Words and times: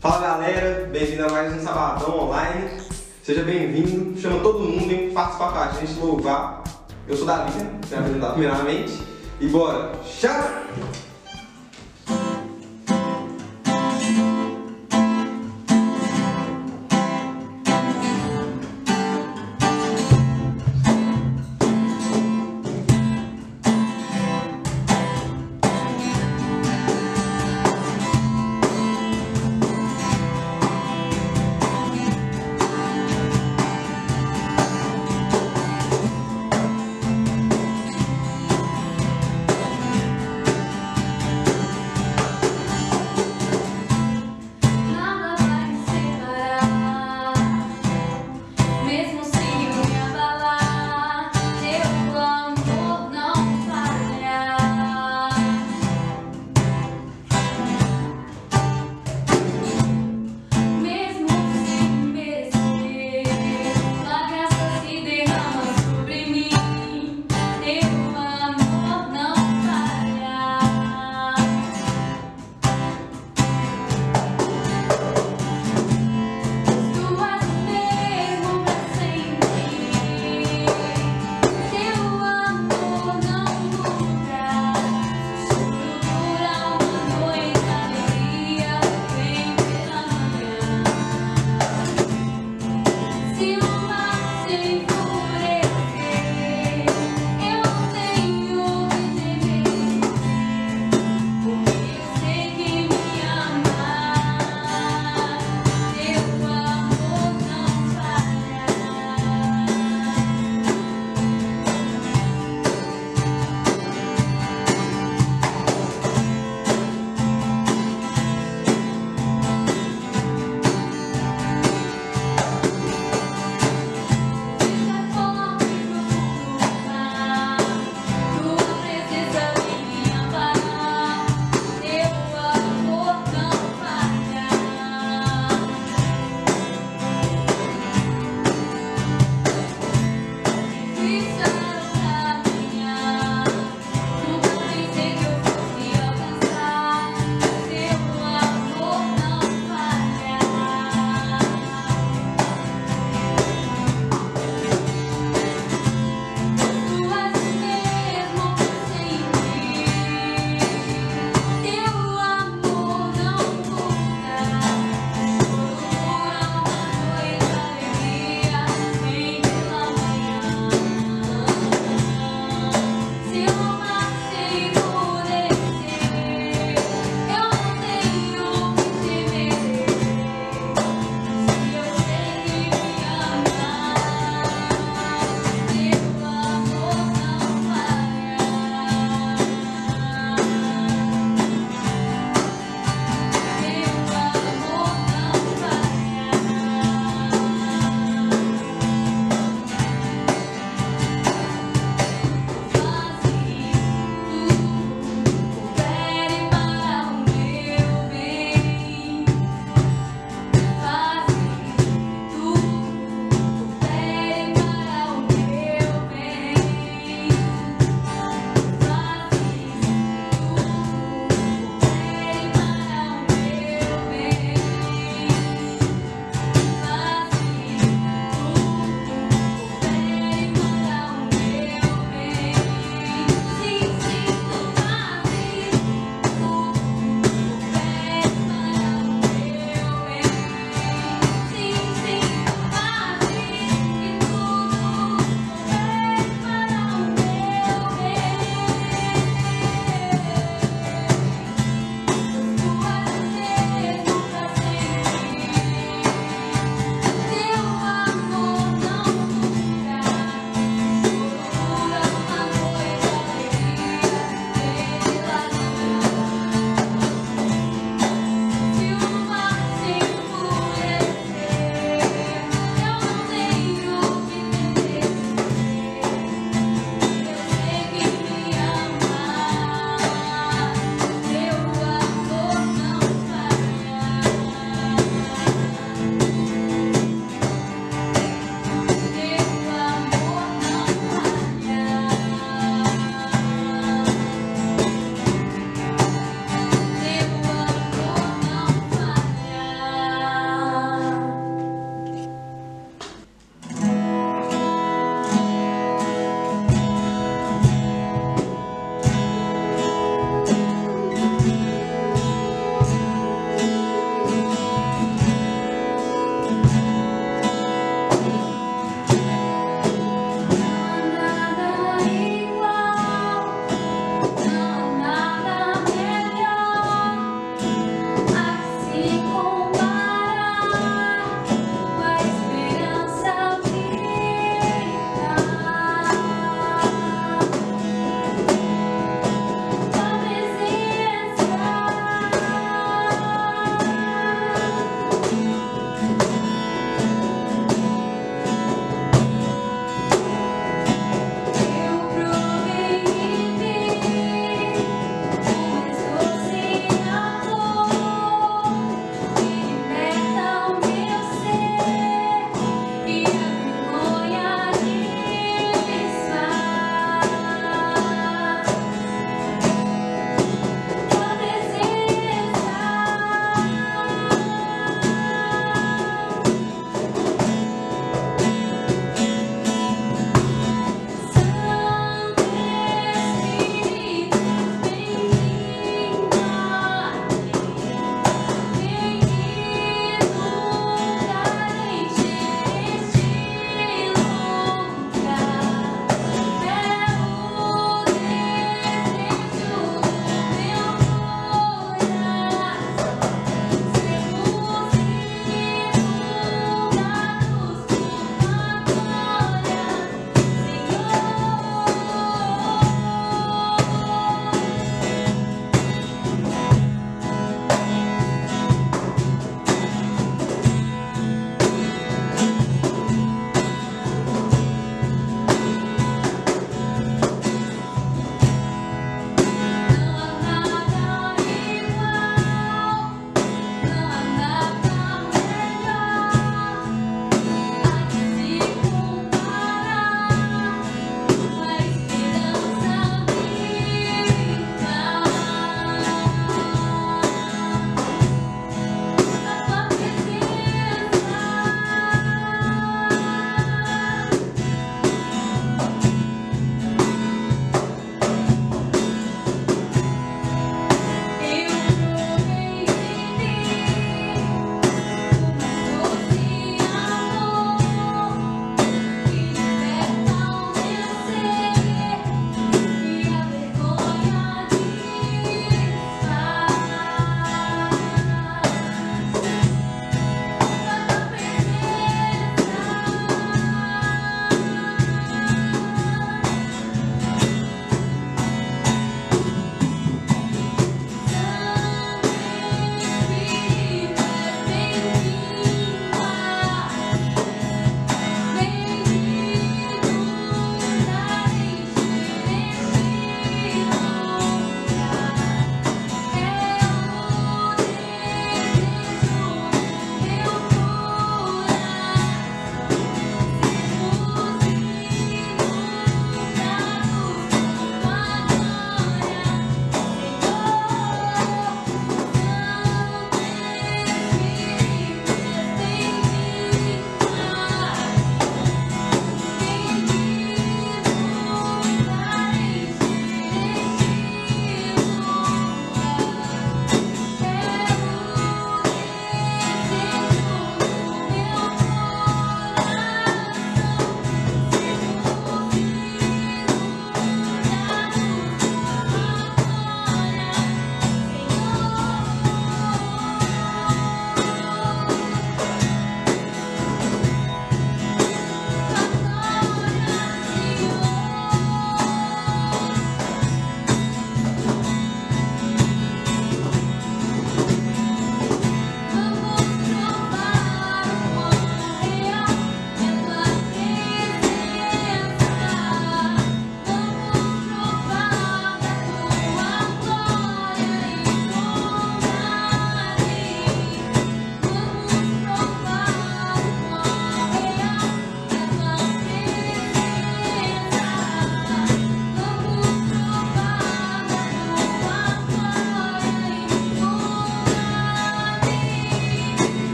Fala 0.00 0.18
galera, 0.18 0.88
bem-vindo 0.90 1.26
a 1.26 1.28
mais 1.28 1.52
um 1.52 1.62
Sabadão 1.62 2.20
Online. 2.20 2.70
Seja 3.22 3.42
bem-vindo, 3.42 4.18
chama 4.18 4.40
todo 4.40 4.60
mundo, 4.60 4.88
vem 4.88 5.10
participar 5.10 5.52
com 5.52 5.58
a 5.58 5.68
gente, 5.72 6.00
louvar. 6.00 6.64
Eu 7.06 7.14
sou 7.14 7.26
Davi, 7.26 7.52
né? 7.58 7.78
me 7.86 7.96
apresentar 7.98 8.30
primeiramente. 8.30 8.98
E 9.38 9.46
bora, 9.48 9.92
chá! 10.02 10.62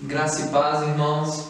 Graça 0.00 0.42
e 0.42 0.48
paz, 0.50 0.82
irmãos. 0.82 1.48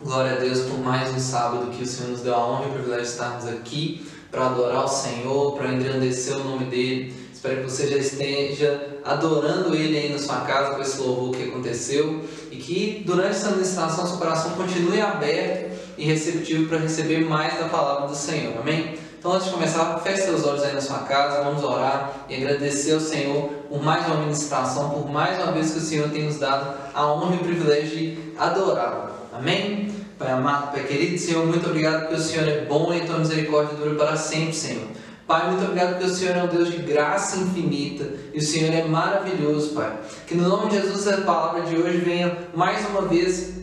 Glória 0.00 0.32
a 0.32 0.34
Deus 0.34 0.62
por 0.62 0.80
mais 0.80 1.14
um 1.14 1.18
sábado 1.20 1.70
que 1.70 1.84
o 1.84 1.86
Senhor 1.86 2.10
nos 2.10 2.22
deu 2.22 2.34
a 2.34 2.44
honra 2.44 2.64
e 2.64 2.68
o 2.70 2.72
privilégio 2.72 3.04
de 3.04 3.10
estarmos 3.10 3.46
aqui 3.46 4.04
para 4.32 4.46
adorar 4.46 4.84
o 4.84 4.88
Senhor, 4.88 5.56
para 5.56 5.68
engrandecer 5.68 6.36
o 6.38 6.42
nome 6.42 6.64
dele. 6.64 7.14
Espero 7.32 7.58
que 7.58 7.70
você 7.70 7.86
já 7.86 7.98
esteja 7.98 8.98
adorando 9.04 9.76
Ele 9.76 9.96
aí 9.96 10.12
na 10.12 10.18
sua 10.18 10.40
casa 10.40 10.74
com 10.74 10.82
esse 10.82 11.00
louvor 11.00 11.36
que 11.36 11.44
aconteceu 11.44 12.24
e 12.50 12.56
que 12.56 13.04
durante 13.06 13.36
essa 13.36 13.50
ministração 13.52 14.08
seu 14.08 14.16
coração 14.16 14.50
continue 14.56 15.00
aberto 15.00 15.70
e 15.96 16.04
receptivo 16.04 16.68
para 16.68 16.78
receber 16.78 17.20
mais 17.20 17.60
da 17.60 17.68
palavra 17.68 18.08
do 18.08 18.16
Senhor. 18.16 18.58
Amém? 18.58 18.98
Então, 19.20 19.32
antes 19.32 19.46
de 19.46 19.52
começar, 19.52 20.00
feche 20.00 20.22
seus 20.22 20.44
olhos 20.44 20.64
aí 20.64 20.74
na 20.74 20.80
sua 20.80 20.98
casa, 20.98 21.44
vamos 21.44 21.62
orar 21.62 22.26
e 22.28 22.34
agradecer 22.34 22.94
ao 22.94 23.00
Senhor 23.00 23.50
por 23.68 23.82
mais 23.82 24.06
uma 24.06 24.16
ministração, 24.16 24.90
por 24.90 25.10
mais 25.10 25.42
uma 25.42 25.52
vez 25.52 25.72
que 25.72 25.78
o 25.78 25.82
Senhor 25.82 26.08
tem 26.08 26.24
nos 26.24 26.38
dado 26.38 26.74
a 26.94 27.12
honra 27.12 27.34
e 27.34 27.38
o 27.38 27.44
privilégio 27.44 27.96
de 27.96 28.18
adorá-lo. 28.38 29.10
Amém? 29.32 29.92
Pai 30.18 30.32
amado, 30.32 30.72
Pai 30.72 30.82
querido, 30.84 31.18
Senhor, 31.18 31.46
muito 31.46 31.68
obrigado 31.68 32.00
porque 32.00 32.16
o 32.16 32.20
Senhor 32.20 32.48
é 32.48 32.64
bom 32.64 32.92
e 32.92 33.00
a 33.00 33.06
tua 33.06 33.18
misericórdia 33.18 33.76
dura 33.76 33.94
para 33.94 34.16
sempre, 34.16 34.54
Senhor. 34.54 34.88
Pai, 35.28 35.46
muito 35.50 35.62
obrigado 35.62 35.90
porque 35.90 36.06
o 36.06 36.14
Senhor 36.14 36.36
é 36.36 36.42
um 36.42 36.46
Deus 36.46 36.70
de 36.70 36.78
graça 36.78 37.36
infinita 37.36 38.08
e 38.32 38.38
o 38.38 38.42
Senhor 38.42 38.74
é 38.74 38.82
maravilhoso, 38.84 39.74
Pai. 39.74 39.92
Que 40.26 40.34
no 40.34 40.48
nome 40.48 40.70
de 40.70 40.80
Jesus 40.80 41.06
a 41.06 41.18
palavra 41.18 41.62
de 41.62 41.76
hoje 41.76 41.98
venha 41.98 42.36
mais 42.54 42.88
uma 42.88 43.02
vez 43.02 43.57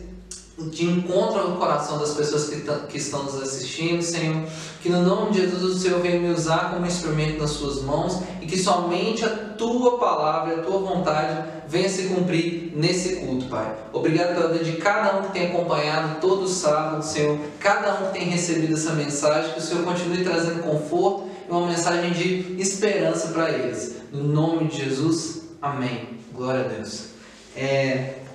de 0.58 0.86
encontro 0.86 1.40
ao 1.40 1.56
coração 1.56 1.98
das 1.98 2.14
pessoas 2.14 2.48
que, 2.48 2.62
que 2.88 2.96
estão 2.96 3.24
nos 3.24 3.40
assistindo, 3.42 4.02
Senhor. 4.02 4.42
Que 4.80 4.88
no 4.88 5.02
nome 5.02 5.32
de 5.32 5.42
Jesus 5.42 5.76
o 5.76 5.78
Senhor 5.78 6.00
venha 6.00 6.18
me 6.18 6.30
usar 6.30 6.72
como 6.72 6.86
instrumento 6.86 7.38
nas 7.38 7.50
suas 7.50 7.82
mãos 7.82 8.22
e 8.40 8.46
que 8.46 8.58
somente 8.58 9.24
a 9.24 9.28
tua 9.28 9.98
palavra, 9.98 10.56
a 10.56 10.62
tua 10.62 10.78
vontade 10.78 11.46
venha 11.68 11.88
se 11.88 12.04
cumprir 12.04 12.72
nesse 12.74 13.16
culto, 13.16 13.46
Pai. 13.46 13.74
Obrigado 13.92 14.34
pela 14.34 14.52
vida 14.52 14.64
de 14.64 14.76
cada 14.78 15.18
um 15.18 15.22
que 15.24 15.32
tem 15.32 15.48
acompanhado 15.48 16.20
todo 16.20 16.48
sábado, 16.48 17.04
Senhor. 17.04 17.38
Cada 17.60 17.94
um 17.94 18.06
que 18.06 18.18
tem 18.18 18.28
recebido 18.28 18.74
essa 18.74 18.92
mensagem, 18.92 19.52
que 19.52 19.58
o 19.58 19.62
Senhor 19.62 19.84
continue 19.84 20.24
trazendo 20.24 20.62
conforto 20.62 21.28
e 21.46 21.50
uma 21.50 21.66
mensagem 21.66 22.12
de 22.12 22.60
esperança 22.60 23.28
para 23.28 23.50
eles. 23.50 23.96
No 24.10 24.22
nome 24.22 24.68
de 24.68 24.84
Jesus, 24.84 25.42
amém. 25.60 26.16
Glória 26.32 26.64
a 26.64 26.68
Deus. 26.68 27.06
É, 27.54 28.25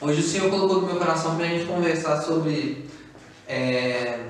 Hoje 0.00 0.20
o 0.20 0.22
Senhor 0.22 0.48
colocou 0.48 0.82
no 0.82 0.86
meu 0.86 0.96
coração 0.96 1.34
para 1.34 1.44
a 1.44 1.48
gente 1.48 1.66
conversar 1.66 2.22
sobre, 2.22 2.84
é, 3.48 4.20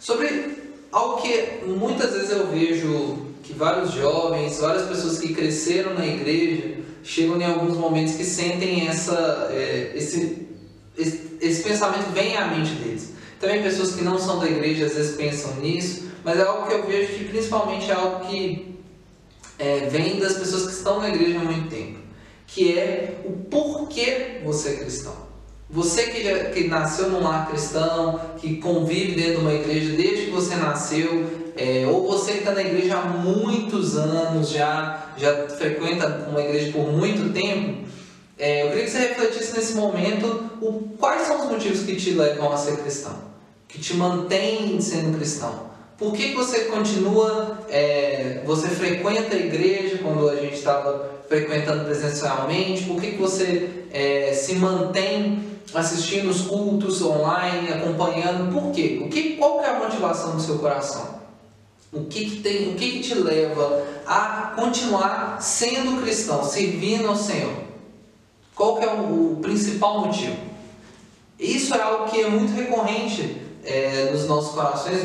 sobre 0.00 0.56
algo 0.90 1.20
que 1.20 1.66
muitas 1.66 2.14
vezes 2.14 2.30
eu 2.30 2.46
vejo 2.46 3.26
que 3.42 3.52
vários 3.52 3.92
jovens, 3.92 4.58
várias 4.58 4.88
pessoas 4.88 5.18
que 5.18 5.34
cresceram 5.34 5.92
na 5.92 6.06
igreja, 6.06 6.78
chegam 7.04 7.38
em 7.38 7.44
alguns 7.44 7.76
momentos 7.76 8.14
que 8.14 8.24
sentem 8.24 8.88
essa, 8.88 9.50
é, 9.52 9.92
esse, 9.94 10.46
esse, 10.96 11.36
esse 11.42 11.62
pensamento 11.62 12.10
vem 12.14 12.34
à 12.38 12.46
mente 12.46 12.72
deles. 12.76 13.12
Também 13.38 13.62
pessoas 13.62 13.94
que 13.94 14.02
não 14.02 14.18
são 14.18 14.38
da 14.38 14.46
igreja 14.46 14.86
às 14.86 14.94
vezes 14.94 15.14
pensam 15.14 15.56
nisso, 15.56 16.04
mas 16.24 16.38
é 16.38 16.42
algo 16.42 16.66
que 16.66 16.72
eu 16.72 16.86
vejo 16.86 17.12
que 17.18 17.24
principalmente 17.24 17.90
é 17.90 17.94
algo 17.94 18.26
que 18.28 18.78
é, 19.58 19.80
vem 19.90 20.18
das 20.18 20.38
pessoas 20.38 20.68
que 20.68 20.72
estão 20.72 21.00
na 21.00 21.10
igreja 21.10 21.38
há 21.38 21.44
muito 21.44 21.68
tempo 21.68 22.01
que 22.54 22.78
é 22.78 23.22
o 23.24 23.32
porquê 23.32 24.40
você 24.44 24.70
é 24.70 24.76
cristão. 24.76 25.14
Você 25.70 26.08
que, 26.08 26.22
que 26.52 26.68
nasceu 26.68 27.08
num 27.08 27.22
lar 27.22 27.48
cristão, 27.48 28.20
que 28.36 28.56
convive 28.56 29.14
dentro 29.14 29.36
de 29.36 29.40
uma 29.40 29.54
igreja 29.54 29.96
desde 29.96 30.26
que 30.26 30.30
você 30.30 30.54
nasceu, 30.56 31.52
é, 31.56 31.86
ou 31.86 32.06
você 32.06 32.32
que 32.32 32.38
está 32.40 32.52
na 32.52 32.60
igreja 32.60 32.98
há 32.98 33.04
muitos 33.04 33.96
anos, 33.96 34.50
já, 34.50 35.14
já 35.16 35.48
frequenta 35.48 36.28
uma 36.28 36.42
igreja 36.42 36.72
por 36.72 36.92
muito 36.92 37.32
tempo, 37.32 37.88
é, 38.38 38.64
eu 38.64 38.68
queria 38.68 38.84
que 38.84 38.90
você 38.90 38.98
refletisse 38.98 39.56
nesse 39.56 39.74
momento 39.74 40.50
o, 40.60 40.94
quais 40.98 41.22
são 41.22 41.40
os 41.40 41.50
motivos 41.50 41.84
que 41.84 41.96
te 41.96 42.10
levam 42.10 42.52
a 42.52 42.56
ser 42.58 42.76
cristão, 42.76 43.16
que 43.66 43.78
te 43.78 43.94
mantêm 43.94 44.78
sendo 44.78 45.16
cristão. 45.16 45.71
Por 46.02 46.12
que, 46.14 46.30
que 46.30 46.34
você 46.34 46.64
continua, 46.64 47.58
é, 47.70 48.42
você 48.44 48.66
frequenta 48.66 49.36
a 49.36 49.38
igreja 49.38 49.98
quando 50.02 50.28
a 50.28 50.34
gente 50.34 50.54
estava 50.54 51.12
frequentando 51.28 51.84
presencialmente? 51.84 52.82
Por 52.82 53.00
que, 53.00 53.12
que 53.12 53.18
você 53.18 53.84
é, 53.92 54.32
se 54.32 54.56
mantém 54.56 55.44
assistindo 55.72 56.28
os 56.28 56.40
cultos 56.40 57.00
online, 57.02 57.72
acompanhando? 57.72 58.52
Por 58.52 58.72
quê? 58.72 59.00
O 59.00 59.08
que, 59.08 59.36
qual 59.36 59.62
é 59.62 59.68
a 59.68 59.78
motivação 59.78 60.34
do 60.34 60.42
seu 60.42 60.58
coração? 60.58 61.22
O 61.92 62.06
que, 62.06 62.28
que 62.28 62.36
tem, 62.40 62.72
o 62.72 62.74
que, 62.74 62.90
que 62.90 63.00
te 63.00 63.14
leva 63.14 63.84
a 64.04 64.54
continuar 64.56 65.40
sendo 65.40 66.02
cristão, 66.02 66.42
servindo 66.42 67.06
ao 67.06 67.14
Senhor? 67.14 67.54
Qual 68.56 68.78
que 68.78 68.84
é 68.84 68.92
o, 68.92 69.34
o 69.34 69.38
principal 69.40 70.00
motivo? 70.00 70.36
Isso 71.38 71.72
é 71.76 71.80
algo 71.80 72.10
que 72.10 72.20
é 72.20 72.28
muito 72.28 72.52
recorrente 72.54 73.36
é, 73.64 74.10
nos 74.10 74.26
nossos 74.26 74.52
corações. 74.52 75.04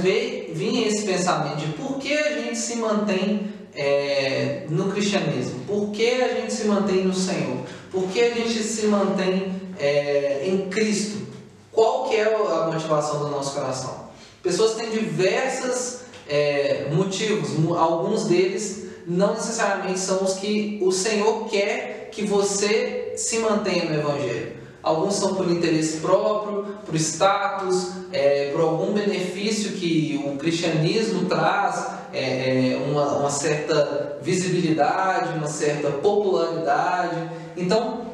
Vinha 0.49 0.87
esse 0.87 1.05
pensamento 1.05 1.57
de 1.57 1.73
por 1.73 1.97
que 1.97 2.13
a 2.13 2.39
gente 2.39 2.57
se 2.57 2.77
mantém 2.77 3.51
é, 3.75 4.65
no 4.69 4.91
cristianismo? 4.91 5.59
Por 5.67 5.91
que 5.91 6.21
a 6.21 6.39
gente 6.39 6.53
se 6.53 6.65
mantém 6.65 7.03
no 7.03 7.13
Senhor? 7.13 7.57
Por 7.91 8.07
que 8.09 8.21
a 8.21 8.33
gente 8.33 8.63
se 8.63 8.87
mantém 8.87 9.51
é, 9.79 10.43
em 10.47 10.69
Cristo? 10.69 11.27
Qual 11.71 12.09
que 12.09 12.15
é 12.15 12.33
a 12.33 12.69
motivação 12.71 13.19
do 13.19 13.27
nosso 13.29 13.53
coração? 13.53 14.07
Pessoas 14.41 14.75
têm 14.75 14.89
diversos 14.89 15.99
é, 16.27 16.87
motivos, 16.91 17.51
alguns 17.77 18.25
deles 18.25 18.87
não 19.05 19.33
necessariamente 19.33 19.99
são 19.99 20.23
os 20.23 20.33
que 20.33 20.79
o 20.81 20.91
Senhor 20.91 21.47
quer 21.47 22.09
que 22.11 22.25
você 22.25 23.13
se 23.15 23.39
mantenha 23.39 23.85
no 23.85 23.95
Evangelho. 23.95 24.56
Alguns 24.88 25.15
são 25.15 25.36
por 25.36 25.51
interesse 25.51 25.98
próprio, 25.98 26.65
por 26.86 26.96
status, 26.96 27.91
é, 28.13 28.51
por 28.53 28.62
algum 28.62 28.94
benefício 28.94 29.74
que 29.74 30.24
o 30.25 30.38
cristianismo 30.38 31.25
traz, 31.25 31.88
é, 32.13 32.72
é, 32.72 32.77
uma, 32.77 33.17
uma 33.17 33.29
certa 33.29 34.17
visibilidade, 34.22 35.38
uma 35.38 35.48
certa 35.48 35.89
popularidade. 35.89 37.17
Então, 37.58 38.06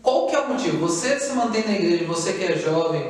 qual 0.00 0.26
que 0.26 0.34
é 0.34 0.40
o 0.40 0.48
motivo? 0.48 0.78
Você 0.88 1.20
se 1.20 1.34
mantém 1.34 1.64
na 1.66 1.74
igreja, 1.74 2.06
você 2.06 2.32
que 2.32 2.44
é 2.44 2.56
jovem, 2.56 3.02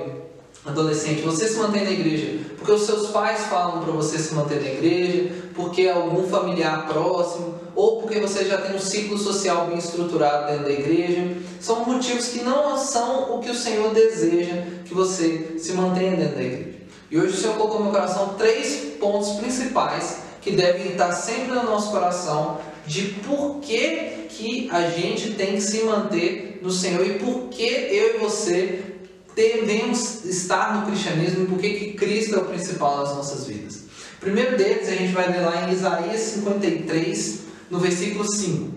adolescente, 0.64 1.22
você 1.22 1.48
se 1.48 1.58
mantém 1.58 1.84
na 1.84 1.90
igreja 1.90 2.52
porque 2.62 2.72
os 2.72 2.82
seus 2.82 3.08
pais 3.08 3.46
falam 3.46 3.82
para 3.82 3.92
você 3.92 4.16
se 4.18 4.32
manter 4.34 4.60
na 4.60 4.68
igreja, 4.68 5.32
porque 5.52 5.88
algum 5.88 6.28
familiar 6.28 6.86
próximo, 6.86 7.56
ou 7.74 8.00
porque 8.00 8.20
você 8.20 8.44
já 8.44 8.56
tem 8.58 8.76
um 8.76 8.78
ciclo 8.78 9.18
social 9.18 9.66
bem 9.66 9.78
estruturado 9.78 10.46
dentro 10.46 10.64
da 10.66 10.70
igreja. 10.70 11.36
São 11.60 11.84
motivos 11.84 12.28
que 12.28 12.40
não 12.42 12.78
são 12.78 13.34
o 13.34 13.40
que 13.40 13.50
o 13.50 13.54
Senhor 13.54 13.92
deseja 13.92 14.62
que 14.84 14.94
você 14.94 15.56
se 15.58 15.72
mantenha 15.72 16.16
dentro 16.16 16.36
da 16.36 16.42
igreja. 16.42 16.78
E 17.10 17.18
hoje 17.18 17.34
o 17.34 17.36
Senhor 17.36 17.56
colocou 17.56 17.78
no 17.78 17.84
meu 17.86 17.92
coração 17.92 18.34
três 18.38 18.94
pontos 19.00 19.30
principais 19.32 20.18
que 20.40 20.52
devem 20.52 20.92
estar 20.92 21.10
sempre 21.10 21.54
no 21.54 21.64
nosso 21.64 21.90
coração 21.90 22.60
de 22.86 23.02
por 23.26 23.58
que, 23.60 24.26
que 24.28 24.68
a 24.70 24.88
gente 24.88 25.34
tem 25.34 25.54
que 25.54 25.60
se 25.60 25.82
manter 25.82 26.60
no 26.62 26.70
Senhor 26.70 27.04
e 27.04 27.18
por 27.18 27.48
que 27.48 27.64
eu 27.64 28.16
e 28.16 28.18
você 28.18 28.91
devemos 29.34 30.24
estar 30.24 30.80
no 30.80 30.86
cristianismo 30.86 31.44
e 31.44 31.46
por 31.46 31.58
que 31.58 31.92
Cristo 31.94 32.34
é 32.34 32.38
o 32.38 32.44
principal 32.44 32.98
nas 32.98 33.14
nossas 33.14 33.46
vidas. 33.46 33.76
O 34.16 34.20
primeiro 34.20 34.56
deles 34.56 34.88
a 34.88 34.94
gente 34.94 35.12
vai 35.12 35.30
ler 35.30 35.40
lá 35.40 35.68
em 35.68 35.72
Isaías 35.72 36.20
53, 36.20 37.40
no 37.70 37.78
versículo 37.78 38.30
5. 38.30 38.70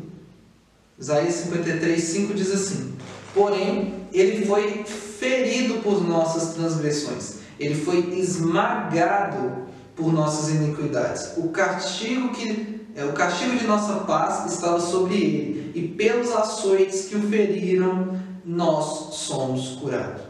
Isaías 0.97 1.35
53, 1.35 2.01
5 2.01 2.33
diz 2.33 2.51
assim: 2.51 2.95
Porém, 3.33 3.93
ele 4.13 4.45
foi 4.45 4.83
ferido 4.85 5.75
por 5.81 6.01
nossas 6.07 6.55
transgressões, 6.55 7.35
ele 7.59 7.75
foi 7.75 8.17
esmagado 8.17 9.65
por 9.95 10.12
nossas 10.12 10.50
iniquidades. 10.50 11.33
O 11.38 11.50
castigo 11.50 12.29
que 12.29 12.75
é, 12.95 13.03
o 13.03 13.12
castigo 13.12 13.57
de 13.57 13.67
nossa 13.67 13.95
paz 14.05 14.53
estava 14.53 14.79
sobre 14.79 15.15
ele, 15.15 15.71
e 15.75 15.85
pelos 15.85 16.31
açoites 16.31 17.09
que 17.09 17.15
o 17.17 17.21
feriram, 17.29 18.17
nós 18.45 19.15
somos 19.15 19.75
curados. 19.81 20.21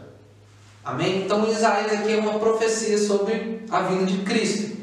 Amém? 0.86 1.24
Então 1.24 1.50
Isaías 1.50 1.92
aqui 1.92 2.12
é 2.12 2.16
uma 2.16 2.38
profecia 2.38 2.96
sobre 2.96 3.60
a 3.68 3.80
vinda 3.80 4.06
de 4.06 4.18
Cristo, 4.18 4.76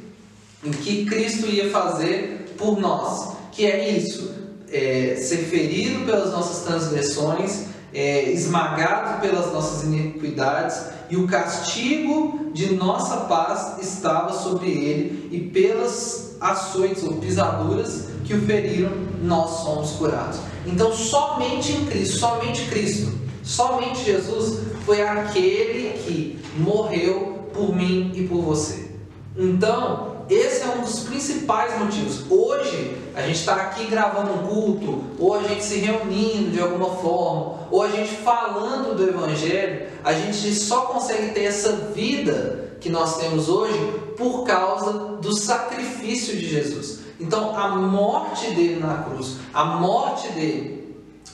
em 0.61 0.69
que 0.69 1.05
Cristo 1.05 1.47
ia 1.47 1.69
fazer 1.69 2.53
por 2.57 2.77
nós, 2.77 3.37
que 3.53 3.65
é 3.65 3.89
isso, 3.89 4.29
é, 4.69 5.15
ser 5.15 5.37
ferido 5.37 6.05
pelas 6.05 6.33
nossas 6.33 6.65
transgressões, 6.65 7.67
é, 7.93 8.29
esmagado 8.31 9.21
pelas 9.21 9.53
nossas 9.53 9.83
iniquidades, 9.83 10.77
e 11.09 11.15
o 11.15 11.25
castigo 11.25 12.51
de 12.53 12.73
nossa 12.73 13.21
paz 13.21 13.81
estava 13.81 14.33
sobre 14.33 14.71
ele, 14.71 15.29
e 15.31 15.39
pelas 15.39 16.35
açoites 16.41 17.01
ou 17.03 17.13
pisaduras 17.13 18.09
que 18.25 18.33
o 18.33 18.41
feriram, 18.41 18.91
nós 19.21 19.63
somos 19.63 19.91
curados. 19.91 20.37
Então, 20.65 20.91
somente 20.91 21.71
em 21.71 21.85
Cristo, 21.85 22.17
somente 22.17 22.65
Cristo, 22.65 23.22
somente 23.43 24.03
Jesus 24.03 24.59
foi 24.85 25.01
aquele 25.01 25.99
que 25.99 26.39
morreu 26.57 27.49
por 27.53 27.75
mim 27.75 28.11
e 28.15 28.27
por 28.27 28.41
você. 28.41 28.91
Então, 29.37 30.13
esse 30.29 30.63
é 30.63 30.67
um 30.67 30.81
dos 30.81 31.01
principais 31.01 31.77
motivos. 31.77 32.23
Hoje, 32.29 32.97
a 33.15 33.21
gente 33.21 33.39
está 33.39 33.55
aqui 33.55 33.85
gravando 33.85 34.33
um 34.33 34.47
culto, 34.47 35.03
ou 35.19 35.35
a 35.35 35.43
gente 35.43 35.63
se 35.63 35.77
reunindo 35.77 36.51
de 36.51 36.61
alguma 36.61 36.95
forma, 36.95 37.67
ou 37.69 37.83
a 37.83 37.89
gente 37.89 38.15
falando 38.17 38.95
do 38.95 39.07
Evangelho, 39.07 39.87
a 40.03 40.13
gente 40.13 40.53
só 40.55 40.81
consegue 40.81 41.33
ter 41.33 41.43
essa 41.43 41.73
vida 41.93 42.77
que 42.79 42.89
nós 42.89 43.17
temos 43.17 43.49
hoje 43.49 43.79
por 44.17 44.43
causa 44.43 45.17
do 45.21 45.35
sacrifício 45.35 46.35
de 46.35 46.47
Jesus. 46.49 46.99
Então, 47.19 47.57
a 47.57 47.69
morte 47.69 48.51
dele 48.51 48.79
na 48.79 49.03
cruz, 49.03 49.37
a 49.53 49.63
morte 49.65 50.27
dele, 50.29 50.82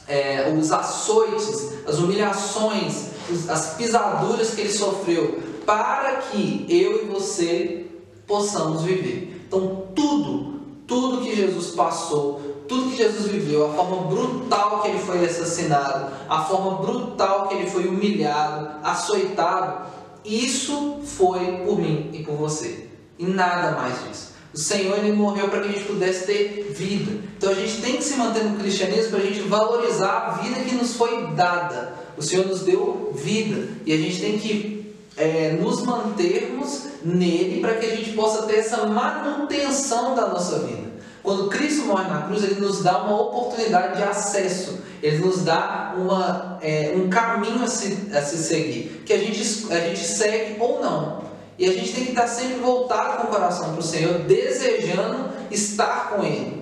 é, 0.09 0.53
os 0.57 0.71
açoites, 0.71 1.85
as 1.87 1.99
humilhações, 1.99 3.09
as 3.47 3.75
pisaduras 3.75 4.49
que 4.55 4.61
ele 4.61 4.73
sofreu, 4.73 5.39
para 5.65 6.13
que 6.15 6.65
eu 6.67 7.03
e 7.03 7.05
você 7.05 7.85
possamos 8.25 8.81
viver. 8.81 9.45
Então, 9.47 9.87
tudo, 9.95 10.61
tudo 10.87 11.21
que 11.21 11.35
Jesus 11.35 11.67
passou, 11.75 12.41
tudo 12.67 12.89
que 12.89 12.97
Jesus 12.97 13.27
viveu, 13.27 13.69
a 13.69 13.73
forma 13.73 14.07
brutal 14.07 14.81
que 14.81 14.89
ele 14.89 14.99
foi 14.99 15.23
assassinado, 15.23 16.11
a 16.27 16.43
forma 16.43 16.77
brutal 16.77 17.47
que 17.47 17.55
ele 17.55 17.69
foi 17.69 17.87
humilhado, 17.87 18.83
açoitado, 18.83 19.87
isso 20.25 20.99
foi 21.03 21.63
por 21.65 21.79
mim 21.79 22.09
e 22.13 22.23
por 22.23 22.35
você. 22.35 22.89
E 23.17 23.25
nada 23.25 23.71
mais 23.71 24.03
disso. 24.03 24.28
O 24.53 24.57
Senhor 24.57 24.97
ele 24.97 25.11
morreu 25.11 25.47
para 25.47 25.61
que 25.61 25.69
a 25.69 25.71
gente 25.71 25.85
pudesse 25.85 26.25
ter 26.25 26.73
vida. 26.75 27.19
Então 27.37 27.51
a 27.51 27.55
gente 27.55 27.81
tem 27.81 27.97
que 27.97 28.03
se 28.03 28.15
manter 28.15 28.43
no 28.43 28.57
cristianismo 28.57 29.11
para 29.11 29.19
a 29.19 29.25
gente 29.25 29.41
valorizar 29.41 30.09
a 30.09 30.31
vida 30.41 30.61
que 30.61 30.75
nos 30.75 30.95
foi 30.95 31.27
dada. 31.35 31.93
O 32.17 32.21
Senhor 32.21 32.47
nos 32.47 32.61
deu 32.61 33.13
vida 33.15 33.69
e 33.85 33.93
a 33.93 33.97
gente 33.97 34.19
tem 34.19 34.39
que 34.39 34.93
é, 35.15 35.51
nos 35.51 35.83
mantermos 35.83 36.85
nele 37.03 37.61
para 37.61 37.75
que 37.75 37.85
a 37.85 37.95
gente 37.95 38.13
possa 38.13 38.43
ter 38.43 38.57
essa 38.57 38.85
manutenção 38.87 40.15
da 40.15 40.27
nossa 40.27 40.59
vida. 40.59 40.89
Quando 41.21 41.49
Cristo 41.49 41.85
morre 41.85 42.09
na 42.09 42.23
cruz, 42.23 42.43
ele 42.43 42.59
nos 42.59 42.81
dá 42.81 43.03
uma 43.03 43.21
oportunidade 43.21 43.97
de 43.97 44.03
acesso, 44.03 44.79
ele 45.03 45.19
nos 45.19 45.43
dá 45.43 45.93
uma, 45.97 46.57
é, 46.61 46.93
um 46.95 47.09
caminho 47.09 47.61
a 47.63 47.67
se, 47.67 48.09
a 48.13 48.21
se 48.21 48.37
seguir, 48.37 49.03
que 49.05 49.13
a 49.13 49.17
gente, 49.17 49.71
a 49.71 49.79
gente 49.79 49.99
segue 49.99 50.55
ou 50.59 50.81
não. 50.81 51.28
E 51.59 51.67
a 51.67 51.73
gente 51.73 51.93
tem 51.93 52.05
que 52.05 52.11
estar 52.11 52.27
sempre 52.27 52.59
voltado 52.59 53.17
com 53.17 53.27
o 53.27 53.29
coração 53.29 53.71
para 53.71 53.79
o 53.79 53.83
Senhor, 53.83 54.19
desejando 54.19 55.29
estar 55.51 56.09
com 56.09 56.23
Ele 56.23 56.59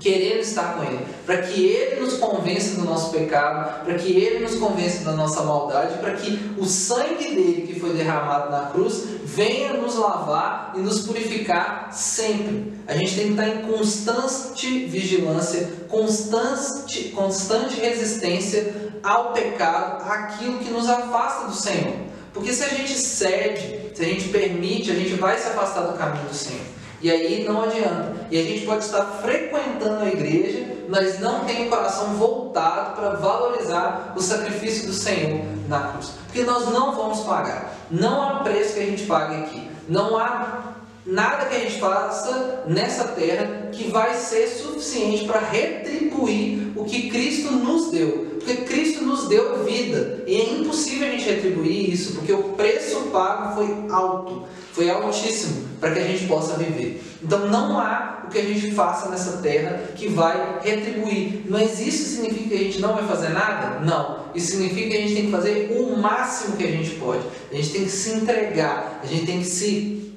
querendo 0.00 0.40
estar 0.40 0.74
com 0.74 0.82
Ele, 0.82 1.06
para 1.26 1.42
que 1.42 1.62
Ele 1.62 2.00
nos 2.00 2.14
convença 2.14 2.80
do 2.80 2.86
nosso 2.86 3.10
pecado, 3.10 3.84
para 3.84 3.94
que 3.94 4.10
Ele 4.10 4.40
nos 4.40 4.54
convença 4.54 5.04
da 5.04 5.12
nossa 5.12 5.42
maldade, 5.42 5.98
para 5.98 6.14
que 6.14 6.54
o 6.58 6.64
sangue 6.64 7.34
dele 7.34 7.66
que 7.66 7.78
foi 7.78 7.92
derramado 7.92 8.50
na 8.50 8.70
cruz 8.70 9.04
venha 9.22 9.74
nos 9.74 9.94
lavar 9.94 10.72
e 10.74 10.80
nos 10.80 11.00
purificar 11.00 11.90
sempre. 11.92 12.72
A 12.88 12.94
gente 12.94 13.14
tem 13.14 13.24
que 13.26 13.30
estar 13.32 13.48
em 13.48 13.62
constante 13.62 14.86
vigilância, 14.86 15.68
constante, 15.88 17.10
constante 17.10 17.78
resistência 17.78 18.90
ao 19.02 19.32
pecado, 19.32 20.02
àquilo 20.10 20.58
que 20.58 20.70
nos 20.70 20.88
afasta 20.88 21.46
do 21.46 21.54
Senhor. 21.54 22.09
Porque 22.32 22.52
se 22.52 22.64
a 22.64 22.68
gente 22.68 22.92
cede, 22.96 23.90
se 23.94 24.02
a 24.02 24.04
gente 24.04 24.28
permite, 24.28 24.90
a 24.90 24.94
gente 24.94 25.14
vai 25.14 25.36
se 25.38 25.48
afastar 25.48 25.82
do 25.82 25.98
caminho 25.98 26.26
do 26.26 26.34
Senhor. 26.34 26.60
E 27.02 27.10
aí 27.10 27.44
não 27.44 27.62
adianta. 27.62 28.26
E 28.30 28.38
a 28.38 28.42
gente 28.42 28.66
pode 28.66 28.84
estar 28.84 29.04
frequentando 29.22 30.04
a 30.04 30.08
igreja, 30.08 30.66
mas 30.88 31.18
não 31.18 31.44
tem 31.44 31.66
o 31.66 31.70
coração 31.70 32.14
voltado 32.14 32.94
para 32.94 33.10
valorizar 33.14 34.12
o 34.16 34.20
sacrifício 34.20 34.86
do 34.86 34.92
Senhor 34.92 35.44
na 35.68 35.88
cruz. 35.88 36.12
Porque 36.26 36.42
nós 36.42 36.68
não 36.70 36.94
vamos 36.94 37.20
pagar. 37.20 37.74
Não 37.90 38.22
há 38.22 38.40
preço 38.40 38.74
que 38.74 38.80
a 38.80 38.86
gente 38.86 39.04
pague 39.04 39.36
aqui. 39.36 39.70
Não 39.88 40.16
há 40.18 40.74
nada 41.06 41.46
que 41.46 41.56
a 41.56 41.58
gente 41.58 41.80
faça 41.80 42.64
nessa 42.66 43.04
terra 43.08 43.68
que 43.72 43.90
vai 43.90 44.14
ser 44.14 44.46
suficiente 44.46 45.24
para 45.24 45.40
retribuir 45.40 46.72
o 46.76 46.84
que 46.84 47.10
Cristo 47.10 47.50
nos 47.50 47.90
deu. 47.90 48.29
Porque 48.40 48.64
Cristo 48.64 49.04
nos 49.04 49.28
deu 49.28 49.62
vida. 49.64 50.24
E 50.26 50.34
é 50.34 50.54
impossível 50.54 51.06
a 51.06 51.10
gente 51.10 51.28
retribuir 51.28 51.92
isso, 51.92 52.14
porque 52.14 52.32
o 52.32 52.42
preço 52.54 52.96
pago 53.12 53.54
foi 53.54 53.90
alto, 53.90 54.44
foi 54.72 54.88
altíssimo 54.88 55.68
para 55.78 55.92
que 55.92 55.98
a 55.98 56.04
gente 56.04 56.26
possa 56.26 56.54
viver. 56.56 57.02
Então 57.22 57.48
não 57.48 57.78
há 57.78 58.24
o 58.26 58.30
que 58.30 58.38
a 58.38 58.42
gente 58.42 58.72
faça 58.72 59.10
nessa 59.10 59.38
terra 59.38 59.82
que 59.94 60.08
vai 60.08 60.60
retribuir. 60.62 61.44
Mas 61.48 61.78
isso 61.80 62.16
significa 62.16 62.48
que 62.48 62.54
a 62.54 62.64
gente 62.64 62.80
não 62.80 62.94
vai 62.94 63.06
fazer 63.06 63.28
nada? 63.28 63.80
Não. 63.80 64.30
Isso 64.34 64.52
significa 64.52 64.88
que 64.88 64.96
a 64.96 65.00
gente 65.00 65.14
tem 65.14 65.24
que 65.26 65.32
fazer 65.32 65.76
o 65.78 65.96
máximo 65.98 66.56
que 66.56 66.64
a 66.64 66.70
gente 66.70 66.92
pode. 66.92 67.22
A 67.50 67.54
gente 67.54 67.70
tem 67.70 67.84
que 67.84 67.90
se 67.90 68.10
entregar, 68.10 69.00
a 69.02 69.06
gente 69.06 69.26
tem 69.26 69.40
que 69.40 69.46
se 69.46 70.14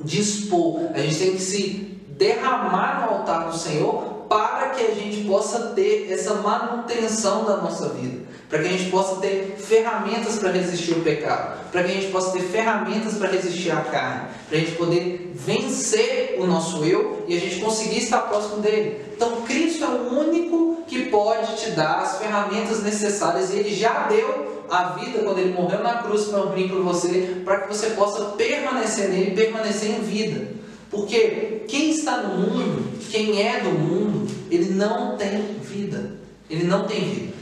dispor, 0.00 0.90
a 0.94 0.98
gente 0.98 1.18
tem 1.18 1.32
que 1.32 1.42
se 1.42 1.98
derramar 2.16 3.04
no 3.04 3.18
altar 3.18 3.50
do 3.50 3.58
Senhor 3.58 4.05
para 4.28 4.70
que 4.70 4.84
a 4.84 4.94
gente 4.94 5.26
possa 5.26 5.58
ter 5.74 6.10
essa 6.10 6.34
manutenção 6.34 7.44
da 7.44 7.56
nossa 7.58 7.90
vida, 7.90 8.24
para 8.48 8.60
que 8.60 8.68
a 8.68 8.70
gente 8.72 8.90
possa 8.90 9.20
ter 9.20 9.56
ferramentas 9.58 10.38
para 10.38 10.50
resistir 10.50 10.94
ao 10.94 11.00
pecado, 11.00 11.70
para 11.70 11.82
que 11.82 11.90
a 11.90 11.94
gente 11.94 12.12
possa 12.12 12.32
ter 12.32 12.42
ferramentas 12.42 13.14
para 13.14 13.28
resistir 13.28 13.70
à 13.70 13.80
carne, 13.82 14.28
para 14.48 14.58
a 14.58 14.60
gente 14.60 14.72
poder 14.72 15.32
vencer 15.34 16.36
o 16.38 16.46
nosso 16.46 16.84
eu 16.84 17.24
e 17.26 17.36
a 17.36 17.40
gente 17.40 17.60
conseguir 17.60 17.98
estar 17.98 18.18
próximo 18.22 18.58
dele. 18.58 19.04
Então, 19.14 19.42
Cristo 19.42 19.84
é 19.84 19.88
o 19.88 20.20
único 20.20 20.84
que 20.86 21.06
pode 21.06 21.56
te 21.56 21.70
dar 21.70 22.00
as 22.00 22.18
ferramentas 22.18 22.82
necessárias 22.82 23.52
e 23.52 23.58
ele 23.58 23.74
já 23.74 24.06
deu 24.08 24.64
a 24.70 24.90
vida 24.90 25.20
quando 25.20 25.38
ele 25.38 25.52
morreu 25.52 25.82
na 25.82 26.02
cruz 26.02 26.24
para 26.24 26.46
mim 26.46 26.68
por 26.68 26.82
você, 26.82 27.40
para 27.44 27.60
que 27.60 27.68
você 27.68 27.90
possa 27.90 28.24
permanecer 28.32 29.08
nele, 29.08 29.30
permanecer 29.32 29.90
em 29.90 30.00
vida. 30.00 30.55
Porque 30.90 31.64
quem 31.68 31.90
está 31.90 32.22
no 32.22 32.38
mundo, 32.38 32.98
quem 33.10 33.42
é 33.42 33.60
do 33.60 33.70
mundo, 33.70 34.30
ele 34.50 34.74
não 34.74 35.16
tem 35.16 35.58
vida. 35.60 36.16
Ele 36.48 36.64
não 36.64 36.86
tem 36.86 37.00
vida. 37.00 37.32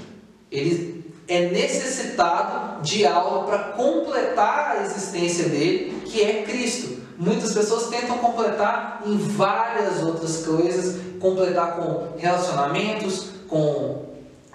Ele 0.50 1.04
é 1.28 1.48
necessitado 1.50 2.82
de 2.82 3.06
algo 3.06 3.46
para 3.46 3.58
completar 3.72 4.76
a 4.76 4.82
existência 4.82 5.48
dele, 5.48 6.02
que 6.04 6.22
é 6.22 6.42
Cristo. 6.42 7.02
Muitas 7.16 7.52
pessoas 7.52 7.88
tentam 7.88 8.18
completar 8.18 9.02
em 9.06 9.16
várias 9.16 10.02
outras 10.02 10.44
coisas, 10.44 11.00
completar 11.20 11.76
com 11.76 12.18
relacionamentos, 12.18 13.28
com 13.48 14.04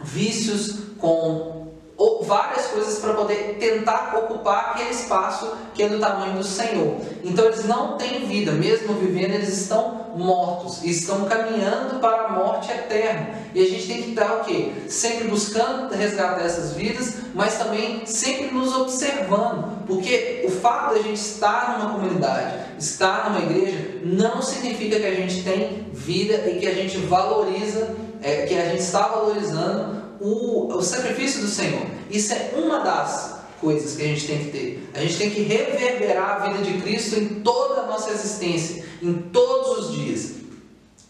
vícios, 0.04 0.76
com 0.98 1.59
ou 2.00 2.24
várias 2.24 2.68
coisas 2.68 2.98
para 3.00 3.14
poder 3.14 3.58
tentar 3.60 4.18
ocupar 4.18 4.72
aquele 4.72 4.92
espaço 4.92 5.52
que 5.74 5.84
é 5.84 5.90
do 5.90 6.00
tamanho 6.00 6.38
do 6.38 6.44
Senhor. 6.44 6.96
Então 7.24 7.46
eles 7.46 7.66
não 7.66 7.98
têm 7.98 8.26
vida, 8.26 8.54
mesmo 8.54 8.94
vivendo, 8.94 9.34
eles 9.34 9.50
estão 9.50 10.00
mortos 10.16 10.84
estão 10.84 11.26
caminhando 11.26 12.00
para 12.00 12.26
a 12.26 12.32
morte 12.32 12.72
eterna. 12.72 13.30
E 13.54 13.62
a 13.62 13.66
gente 13.68 13.88
tem 13.88 14.02
que 14.02 14.10
estar 14.12 14.36
o 14.36 14.44
quê? 14.44 14.72
Sempre 14.88 15.28
buscando 15.28 15.94
resgatar 15.94 16.42
essas 16.42 16.74
vidas, 16.74 17.16
mas 17.34 17.58
também 17.58 18.06
sempre 18.06 18.54
nos 18.54 18.76
observando, 18.76 19.86
porque 19.86 20.44
o 20.48 20.52
fato 20.52 20.94
de 20.94 21.00
a 21.00 21.04
gente 21.04 21.20
estar 21.20 21.78
numa 21.78 21.94
comunidade, 21.94 22.56
estar 22.78 23.30
numa 23.30 23.52
igreja, 23.52 24.00
não 24.04 24.42
significa 24.42 25.00
que 25.00 25.06
a 25.06 25.16
gente 25.16 25.44
tem 25.44 25.88
vida 25.94 26.50
e 26.50 26.60
que 26.60 26.68
a 26.68 26.74
gente 26.74 26.98
valoriza, 26.98 27.96
é, 28.22 28.46
que 28.46 28.56
a 28.56 28.66
gente 28.66 28.82
está 28.82 29.08
valorizando 29.08 29.99
o, 30.22 30.68
o 30.74 30.82
sacrifício 30.82 31.42
do 31.42 31.48
Senhor. 31.48 31.86
Isso 32.10 32.34
é 32.34 32.54
uma 32.56 32.80
das 32.80 33.40
coisas 33.60 33.96
que 33.96 34.04
a 34.04 34.08
gente 34.08 34.28
tem 34.28 34.40
que 34.40 34.52
ter. 34.52 34.90
A 34.94 35.00
gente 35.02 35.18
tem 35.18 35.30
que 35.30 35.42
reverberar 35.42 36.42
a 36.42 36.48
vida 36.48 36.64
de 36.64 36.82
Cristo 36.82 37.20
em 37.20 37.42
toda 37.42 37.82
a 37.82 37.88
nossa 37.88 38.12
existência, 38.12 38.84
em 39.02 39.14
todos 39.14 39.90
os 39.90 39.96
dias. 39.96 40.40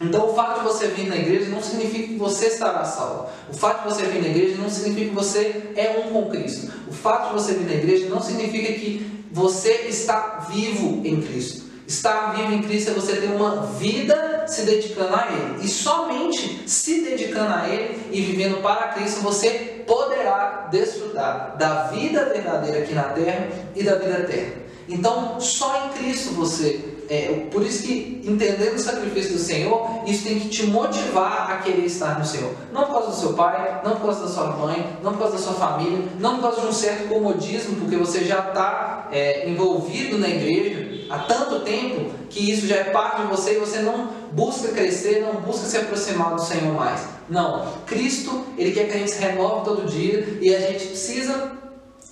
Então, 0.00 0.30
o 0.30 0.34
fato 0.34 0.60
de 0.60 0.64
você 0.64 0.86
vir 0.88 1.08
na 1.08 1.16
igreja 1.16 1.50
não 1.50 1.62
significa 1.62 2.08
que 2.08 2.16
você 2.16 2.46
estará 2.46 2.84
salvo. 2.84 3.28
O 3.50 3.54
fato 3.54 3.86
de 3.86 3.94
você 3.94 4.06
vir 4.06 4.22
na 4.22 4.28
igreja 4.28 4.56
não 4.56 4.70
significa 4.70 5.10
que 5.10 5.14
você 5.14 5.72
é 5.76 6.02
um 6.02 6.10
com 6.10 6.30
Cristo. 6.30 6.72
O 6.88 6.92
fato 6.92 7.28
de 7.28 7.34
você 7.34 7.52
vir 7.52 7.66
na 7.66 7.74
igreja 7.74 8.08
não 8.08 8.22
significa 8.22 8.72
que 8.72 9.06
você 9.30 9.72
está 9.88 10.48
vivo 10.50 11.02
em 11.04 11.20
Cristo. 11.20 11.69
Estar 11.90 12.36
vivo 12.36 12.52
em 12.52 12.62
Cristo 12.62 12.92
é 12.92 12.94
você 12.94 13.16
ter 13.16 13.26
uma 13.26 13.66
vida 13.66 14.44
se 14.46 14.62
dedicando 14.62 15.12
a 15.12 15.26
Ele. 15.26 15.64
E 15.64 15.66
somente 15.66 16.62
se 16.64 17.00
dedicando 17.00 17.52
a 17.52 17.68
Ele 17.68 17.98
e 18.12 18.20
vivendo 18.20 18.62
para 18.62 18.92
Cristo, 18.92 19.22
você 19.22 19.82
poderá 19.88 20.68
desfrutar 20.70 21.56
da 21.58 21.88
vida 21.88 22.26
verdadeira 22.26 22.78
aqui 22.78 22.94
na 22.94 23.02
terra 23.02 23.48
e 23.74 23.82
da 23.82 23.96
vida 23.96 24.20
eterna. 24.20 24.52
Então, 24.88 25.40
só 25.40 25.86
em 25.88 25.98
Cristo 25.98 26.32
você 26.34 26.80
é, 27.08 27.48
por 27.50 27.66
isso 27.66 27.82
que, 27.82 28.22
entendendo 28.24 28.76
o 28.76 28.78
sacrifício 28.78 29.32
do 29.32 29.40
Senhor, 29.40 30.04
isso 30.06 30.22
tem 30.22 30.38
que 30.38 30.48
te 30.48 30.66
motivar 30.66 31.50
a 31.50 31.56
querer 31.56 31.86
estar 31.86 32.16
no 32.20 32.24
Senhor. 32.24 32.52
Não 32.72 32.84
por 32.84 32.92
causa 32.92 33.08
do 33.08 33.16
seu 33.16 33.32
pai, 33.32 33.80
não 33.82 33.96
por 33.96 34.02
causa 34.02 34.20
da 34.20 34.28
sua 34.28 34.46
mãe, 34.52 34.86
não 35.02 35.14
por 35.14 35.22
causa 35.22 35.36
da 35.36 35.42
sua 35.42 35.54
família, 35.54 36.04
não 36.20 36.36
por 36.36 36.42
causa 36.42 36.60
de 36.60 36.66
um 36.68 36.72
certo 36.72 37.08
comodismo, 37.08 37.74
porque 37.80 37.96
você 37.96 38.24
já 38.24 38.38
está 38.38 39.08
é, 39.10 39.50
envolvido 39.50 40.18
na 40.18 40.28
igreja 40.28 40.89
há 41.10 41.18
tanto 41.18 41.60
tempo 41.60 42.10
que 42.30 42.50
isso 42.50 42.66
já 42.66 42.76
é 42.76 42.84
parte 42.84 43.22
de 43.22 43.28
você 43.28 43.56
e 43.56 43.58
você 43.58 43.80
não 43.80 44.06
busca 44.32 44.68
crescer, 44.68 45.20
não 45.20 45.40
busca 45.40 45.66
se 45.66 45.76
aproximar 45.76 46.34
do 46.34 46.40
Senhor 46.40 46.72
mais. 46.72 47.00
Não. 47.28 47.72
Cristo, 47.86 48.44
Ele 48.56 48.72
quer 48.72 48.86
que 48.86 48.94
a 48.94 48.98
gente 48.98 49.10
se 49.10 49.20
renove 49.20 49.64
todo 49.64 49.90
dia 49.90 50.38
e 50.40 50.54
a 50.54 50.60
gente 50.60 50.86
precisa 50.86 51.52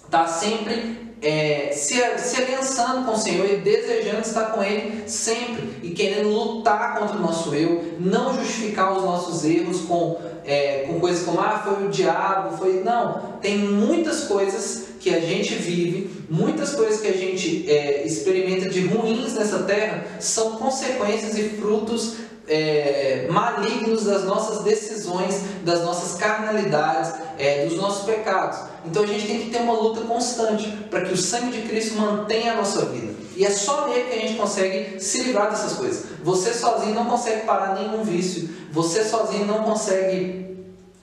estar 0.05 0.27
sempre 0.27 1.08
é, 1.21 1.71
se, 1.73 1.95
se 2.19 2.43
aliançando 2.43 3.05
com 3.05 3.13
o 3.13 3.19
Senhor 3.19 3.51
e 3.51 3.57
desejando 3.57 4.21
estar 4.21 4.47
com 4.53 4.63
Ele 4.63 5.09
sempre 5.09 5.69
e 5.83 5.91
querendo 5.91 6.29
lutar 6.29 6.99
contra 6.99 7.17
o 7.17 7.21
nosso 7.21 7.55
eu, 7.55 7.95
não 7.99 8.35
justificar 8.35 8.97
os 8.97 9.03
nossos 9.03 9.45
erros 9.45 9.81
com, 9.83 10.21
é, 10.45 10.85
com 10.87 11.01
coisas 11.01 11.25
como 11.25 11.41
ah, 11.41 11.61
foi 11.65 11.87
o 11.87 11.91
diabo, 11.91 12.57
foi. 12.57 12.83
Não, 12.85 13.39
tem 13.41 13.59
muitas 13.59 14.25
coisas 14.25 14.89
que 15.01 15.11
a 15.11 15.21
gente 15.21 15.55
vive, 15.55 16.11
muitas 16.29 16.75
coisas 16.75 17.01
que 17.01 17.09
a 17.09 17.13
gente 17.13 17.71
é, 17.71 18.07
experimenta 18.07 18.69
de 18.69 18.87
ruins 18.87 19.35
nessa 19.35 19.61
terra 19.61 20.05
são 20.21 20.57
consequências 20.57 21.37
e 21.37 21.49
frutos 21.51 22.17
é, 22.49 23.27
malignos 23.31 24.05
das 24.05 24.25
nossas 24.25 24.65
decisões, 24.65 25.41
das 25.65 25.83
nossas 25.83 26.19
carnalidades, 26.19 27.13
é, 27.39 27.67
dos 27.67 27.77
nossos 27.77 28.05
pecados. 28.05 28.59
Então 28.85 29.03
a 29.03 29.07
gente 29.07 29.27
tem 29.27 29.41
que 29.43 29.51
ter 29.51 29.59
uma 29.59 29.75
luta 29.75 30.01
constante 30.03 30.69
para 30.91 31.03
que 31.03 31.13
o 31.13 31.17
sangue 31.17 31.61
de 31.61 31.69
Cristo 31.69 31.97
mantenha 31.97 32.53
a 32.53 32.57
nossa 32.57 32.87
vida. 32.87 33.13
E 33.37 33.45
é 33.45 33.51
só 33.51 33.87
nele 33.87 34.05
que 34.05 34.15
a 34.15 34.21
gente 34.21 34.37
consegue 34.37 35.01
se 35.01 35.23
livrar 35.23 35.51
dessas 35.51 35.75
coisas. 35.75 36.07
Você 36.25 36.53
sozinho 36.53 36.95
não 36.95 37.05
consegue 37.05 37.47
parar 37.47 37.75
nenhum 37.75 38.03
vício. 38.03 38.49
Você 38.73 39.05
sozinho 39.05 39.47
não 39.47 39.63
consegue 39.63 40.49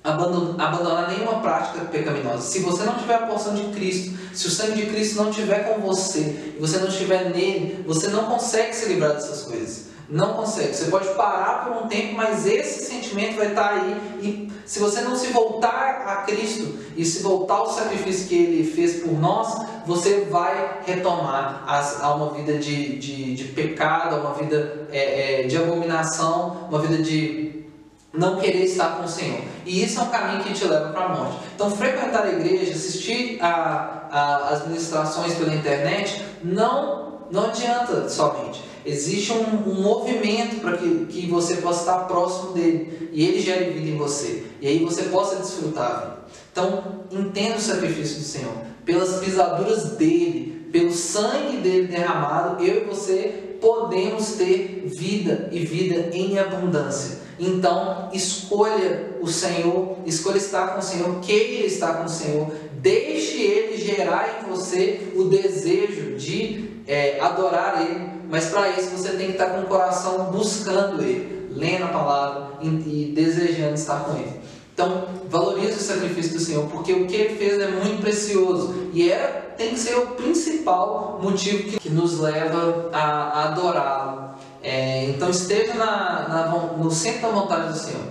abandonar 0.03 1.09
nenhuma 1.09 1.39
prática 1.41 1.85
pecaminosa. 1.85 2.41
Se 2.41 2.59
você 2.59 2.83
não 2.83 2.95
tiver 2.95 3.15
a 3.15 3.25
porção 3.25 3.55
de 3.55 3.63
Cristo, 3.75 4.17
se 4.33 4.47
o 4.47 4.51
sangue 4.51 4.85
de 4.85 4.85
Cristo 4.87 5.15
não 5.15 5.29
estiver 5.29 5.73
com 5.73 5.81
você, 5.81 6.53
e 6.55 6.57
você 6.59 6.77
não 6.77 6.87
estiver 6.87 7.31
nele, 7.31 7.83
você 7.87 8.09
não 8.09 8.25
consegue 8.25 8.75
se 8.75 8.85
livrar 8.85 9.13
dessas 9.13 9.43
coisas. 9.43 9.94
Não 10.09 10.33
consegue. 10.33 10.73
Você 10.73 10.91
pode 10.91 11.07
parar 11.15 11.65
por 11.65 11.83
um 11.83 11.87
tempo, 11.87 12.15
mas 12.15 12.45
esse 12.45 12.85
sentimento 12.85 13.37
vai 13.37 13.47
estar 13.47 13.69
aí. 13.71 14.19
E 14.21 14.51
se 14.65 14.79
você 14.79 15.01
não 15.01 15.15
se 15.15 15.27
voltar 15.27 16.03
a 16.05 16.15
Cristo 16.23 16.77
e 16.95 17.03
se 17.03 17.23
voltar 17.23 17.55
ao 17.55 17.69
sacrifício 17.71 18.27
que 18.27 18.35
Ele 18.35 18.71
fez 18.71 19.01
por 19.01 19.13
nós, 19.13 19.65
você 19.85 20.25
vai 20.29 20.81
retomar 20.85 21.63
as, 21.67 22.01
a 22.01 22.13
uma 22.13 22.31
vida 22.33 22.57
de, 22.57 22.97
de, 22.97 23.35
de 23.35 23.43
pecado, 23.45 24.17
uma 24.17 24.33
vida 24.33 24.87
é, 24.91 25.41
é, 25.41 25.47
de 25.47 25.57
abominação, 25.57 26.67
uma 26.69 26.79
vida 26.79 27.01
de 27.01 27.65
não 28.13 28.39
querer 28.39 28.63
estar 28.63 28.97
com 28.97 29.03
o 29.03 29.07
Senhor. 29.07 29.41
E 29.65 29.83
isso 29.83 29.99
é 29.99 30.03
um 30.03 30.09
caminho 30.09 30.43
que 30.43 30.53
te 30.53 30.65
leva 30.65 30.89
para 30.89 31.05
a 31.05 31.09
morte. 31.09 31.37
Então, 31.53 31.69
frequentar 31.69 32.23
a 32.23 32.29
igreja, 32.29 32.71
assistir 32.71 33.39
a, 33.41 34.07
a, 34.09 34.49
as 34.49 34.67
ministrações 34.67 35.33
pela 35.33 35.53
internet, 35.53 36.23
não, 36.43 37.19
não 37.31 37.45
adianta 37.45 38.07
somente. 38.07 38.63
Existe 38.85 39.33
um, 39.33 39.69
um 39.69 39.81
movimento 39.81 40.61
para 40.61 40.77
que, 40.77 41.05
que 41.05 41.27
você 41.27 41.57
possa 41.57 41.81
estar 41.81 42.05
próximo 42.05 42.53
dele 42.53 43.09
e 43.11 43.25
ele 43.25 43.39
gere 43.39 43.71
vida 43.71 43.89
em 43.89 43.97
você. 43.97 44.43
E 44.61 44.67
aí 44.67 44.79
você 44.79 45.03
possa 45.03 45.37
desfrutar. 45.37 46.27
Então, 46.51 47.05
entenda 47.11 47.57
o 47.57 47.61
sacrifício 47.61 48.19
do 48.19 48.23
Senhor. 48.23 48.53
Pelas 48.85 49.19
pisaduras 49.19 49.91
dele, 49.91 50.67
pelo 50.71 50.91
sangue 50.91 51.57
dele 51.57 51.87
derramado, 51.87 52.63
eu 52.63 52.83
e 52.83 52.85
você 52.85 53.57
podemos 53.59 54.33
ter 54.33 54.83
vida 54.85 55.49
e 55.51 55.59
vida 55.59 56.09
em 56.13 56.37
abundância. 56.37 57.19
Então, 57.39 58.09
escolha 58.13 59.17
o 59.21 59.27
Senhor, 59.27 59.97
escolha 60.05 60.37
estar 60.37 60.73
com 60.73 60.79
o 60.79 60.83
Senhor, 60.83 61.19
queira 61.19 61.65
estar 61.65 61.95
com 61.95 62.05
o 62.05 62.09
Senhor, 62.09 62.51
deixe 62.79 63.41
Ele 63.41 63.77
gerar 63.77 64.39
em 64.39 64.49
você 64.49 65.11
o 65.15 65.25
desejo 65.25 66.15
de 66.15 66.69
é, 66.87 67.19
adorar 67.19 67.81
Ele, 67.81 68.14
mas 68.29 68.45
para 68.45 68.69
isso 68.71 68.89
você 68.89 69.09
tem 69.09 69.27
que 69.27 69.33
estar 69.33 69.51
com 69.51 69.61
o 69.61 69.65
coração 69.65 70.31
buscando 70.31 71.01
Ele, 71.01 71.49
lendo 71.51 71.85
a 71.85 71.87
palavra 71.87 72.45
e 72.61 73.11
desejando 73.15 73.75
estar 73.75 74.01
com 74.01 74.17
Ele. 74.17 74.45
Então, 74.73 75.07
valorize 75.29 75.77
o 75.77 75.81
sacrifício 75.81 76.33
do 76.33 76.39
Senhor, 76.41 76.65
porque 76.67 76.91
o 76.91 77.07
que 77.07 77.15
Ele 77.15 77.35
fez 77.37 77.59
é 77.61 77.69
muito 77.69 78.01
precioso 78.01 78.89
e 78.93 79.09
é, 79.09 79.53
tem 79.57 79.69
que 79.69 79.79
ser 79.79 79.95
o 79.95 80.07
principal 80.07 81.17
motivo 81.23 81.63
que, 81.63 81.79
que 81.79 81.89
nos 81.89 82.19
leva 82.19 82.89
a, 82.91 82.99
a 82.99 83.43
adorá-lo. 83.45 84.35
É, 84.61 85.05
então, 85.05 85.29
esteja 85.29 85.75
na, 85.75 86.27
na, 86.27 86.47
no 86.77 86.91
centro 86.91 87.21
da 87.21 87.29
vontade 87.29 87.71
do 87.71 87.79
Senhor. 87.79 88.03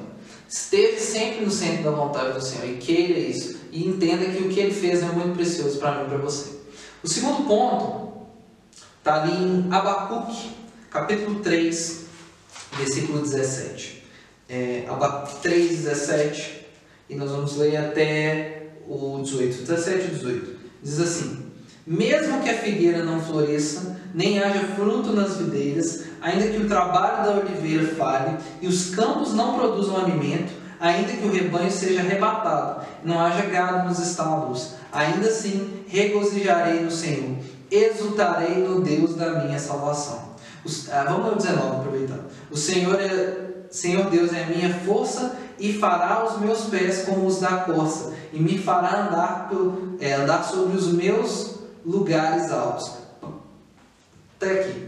Esteja 0.48 0.98
sempre 1.00 1.44
no 1.44 1.50
centro 1.50 1.84
da 1.84 1.90
vontade 1.90 2.32
do 2.32 2.40
Senhor 2.40 2.66
e 2.66 2.76
queira 2.76 3.18
isso. 3.18 3.58
E 3.70 3.86
entenda 3.86 4.24
que 4.24 4.44
o 4.44 4.48
que 4.48 4.60
Ele 4.60 4.72
fez 4.72 5.02
é 5.02 5.06
muito 5.06 5.34
precioso 5.34 5.78
para 5.78 5.96
mim 5.96 6.04
e 6.04 6.08
para 6.08 6.18
você. 6.18 6.60
O 7.02 7.08
segundo 7.08 7.46
ponto 7.46 8.13
Está 9.04 9.22
ali 9.22 9.32
em 9.32 9.68
Abacuque, 9.70 10.50
capítulo 10.88 11.40
3, 11.40 12.06
versículo 12.78 13.20
17. 13.20 14.02
É, 14.48 14.86
Abacuque 14.88 15.42
3, 15.42 15.82
17, 15.82 16.66
e 17.10 17.14
nós 17.14 17.30
vamos 17.30 17.54
ler 17.58 17.76
até 17.76 18.68
o 18.88 19.20
18. 19.22 19.58
17 19.58 20.06
e 20.06 20.08
18. 20.08 20.56
Diz 20.82 21.00
assim: 21.00 21.52
Mesmo 21.86 22.42
que 22.42 22.48
a 22.48 22.54
figueira 22.54 23.04
não 23.04 23.20
floresça, 23.20 24.00
nem 24.14 24.42
haja 24.42 24.68
fruto 24.74 25.12
nas 25.12 25.36
videiras, 25.36 26.04
ainda 26.22 26.48
que 26.48 26.62
o 26.62 26.66
trabalho 26.66 27.24
da 27.26 27.40
oliveira 27.40 27.86
falhe 27.96 28.38
e 28.62 28.66
os 28.66 28.94
campos 28.94 29.34
não 29.34 29.54
produzam 29.54 29.98
alimento, 29.98 30.50
ainda 30.80 31.12
que 31.12 31.26
o 31.26 31.30
rebanho 31.30 31.70
seja 31.70 32.00
arrebatado, 32.00 32.86
não 33.04 33.20
haja 33.20 33.44
gado 33.50 33.86
nos 33.86 33.98
estábulos, 33.98 34.76
ainda 34.90 35.28
assim 35.28 35.84
regozijarei 35.88 36.80
no 36.80 36.90
Senhor 36.90 37.36
exultarei 37.70 38.56
no 38.56 38.80
Deus 38.80 39.14
da 39.14 39.44
minha 39.44 39.58
salvação. 39.58 40.34
Os, 40.64 40.90
ah, 40.90 41.04
vamos 41.04 41.26
ao 41.26 41.36
19, 41.36 41.76
aproveitando. 41.76 42.24
O 42.50 42.56
Senhor, 42.56 42.98
é, 43.00 43.36
Senhor 43.70 44.08
Deus 44.10 44.32
é 44.32 44.44
a 44.44 44.46
minha 44.46 44.72
força 44.80 45.36
e 45.58 45.72
fará 45.72 46.24
os 46.24 46.40
meus 46.40 46.62
pés 46.64 47.04
como 47.04 47.26
os 47.26 47.40
da 47.40 47.58
corça, 47.58 48.12
e 48.32 48.40
me 48.40 48.58
fará 48.58 49.06
andar, 49.06 49.48
pelo, 49.48 49.96
é, 50.00 50.14
andar 50.14 50.42
sobre 50.42 50.76
os 50.76 50.92
meus 50.92 51.56
lugares 51.84 52.50
altos. 52.50 52.92
Até 54.36 54.60
aqui. 54.60 54.84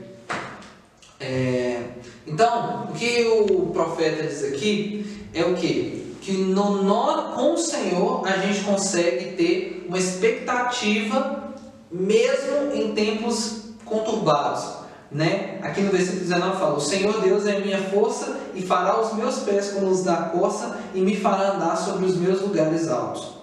É, 1.21 1.83
então, 2.27 2.89
o 2.91 2.93
que 2.93 3.25
o 3.27 3.67
profeta 3.67 4.25
diz 4.25 4.45
aqui 4.45 5.29
é 5.33 5.45
o 5.45 5.55
que? 5.55 6.17
Que 6.21 6.33
no, 6.33 6.83
no, 6.83 7.35
com 7.35 7.55
o 7.55 7.59
Senhor 7.59 8.27
a 8.27 8.39
gente 8.39 8.65
consegue 8.65 9.37
ter 9.37 9.87
uma 9.89 9.99
expectativa 9.99 11.46
mesmo 11.91 12.73
em 12.75 12.95
tempos 12.95 13.71
conturbados. 13.85 14.87
Né? 15.11 15.61
Aqui 15.63 15.83
no 15.83 15.93
versículo 15.93 16.21
19 16.21 16.59
fala: 16.59 16.77
O 16.77 16.81
Senhor 16.81 17.21
Deus 17.21 17.47
é 17.47 17.61
minha 17.61 17.79
força 17.79 18.37
e 18.55 18.63
fará 18.63 19.01
os 19.01 19.15
meus 19.15 19.39
pés 19.41 19.71
como 19.71 19.87
os 19.89 20.03
da 20.03 20.17
corça 20.17 20.79
e 20.95 21.01
me 21.01 21.17
fará 21.17 21.53
andar 21.53 21.77
sobre 21.77 22.07
os 22.07 22.17
meus 22.17 22.41
lugares 22.41 22.89
altos. 22.89 23.37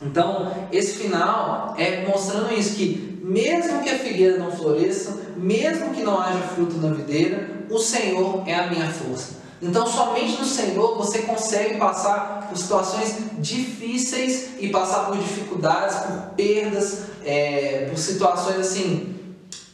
Então, 0.00 0.52
esse 0.72 0.94
final 0.94 1.74
é 1.78 2.06
mostrando 2.06 2.52
isso: 2.54 2.74
que 2.76 3.20
mesmo 3.22 3.82
que 3.82 3.90
a 3.90 3.98
figueira 3.98 4.38
não 4.38 4.50
floresça, 4.50 5.18
mesmo 5.36 5.92
que 5.92 6.02
não 6.02 6.18
haja 6.18 6.38
fruto 6.38 6.76
na 6.76 6.94
videira, 6.94 7.50
o 7.68 7.78
Senhor 7.78 8.42
é 8.46 8.54
a 8.54 8.68
minha 8.68 8.88
força. 8.88 9.45
Então, 9.60 9.86
somente 9.86 10.38
no 10.38 10.44
Senhor 10.44 10.96
você 10.96 11.20
consegue 11.20 11.78
passar 11.78 12.48
por 12.48 12.58
situações 12.58 13.16
difíceis 13.38 14.50
e 14.58 14.68
passar 14.68 15.06
por 15.06 15.16
dificuldades, 15.16 15.96
por 15.96 16.34
perdas, 16.34 17.04
é, 17.24 17.86
por 17.90 17.98
situações 17.98 18.58
assim 18.58 19.14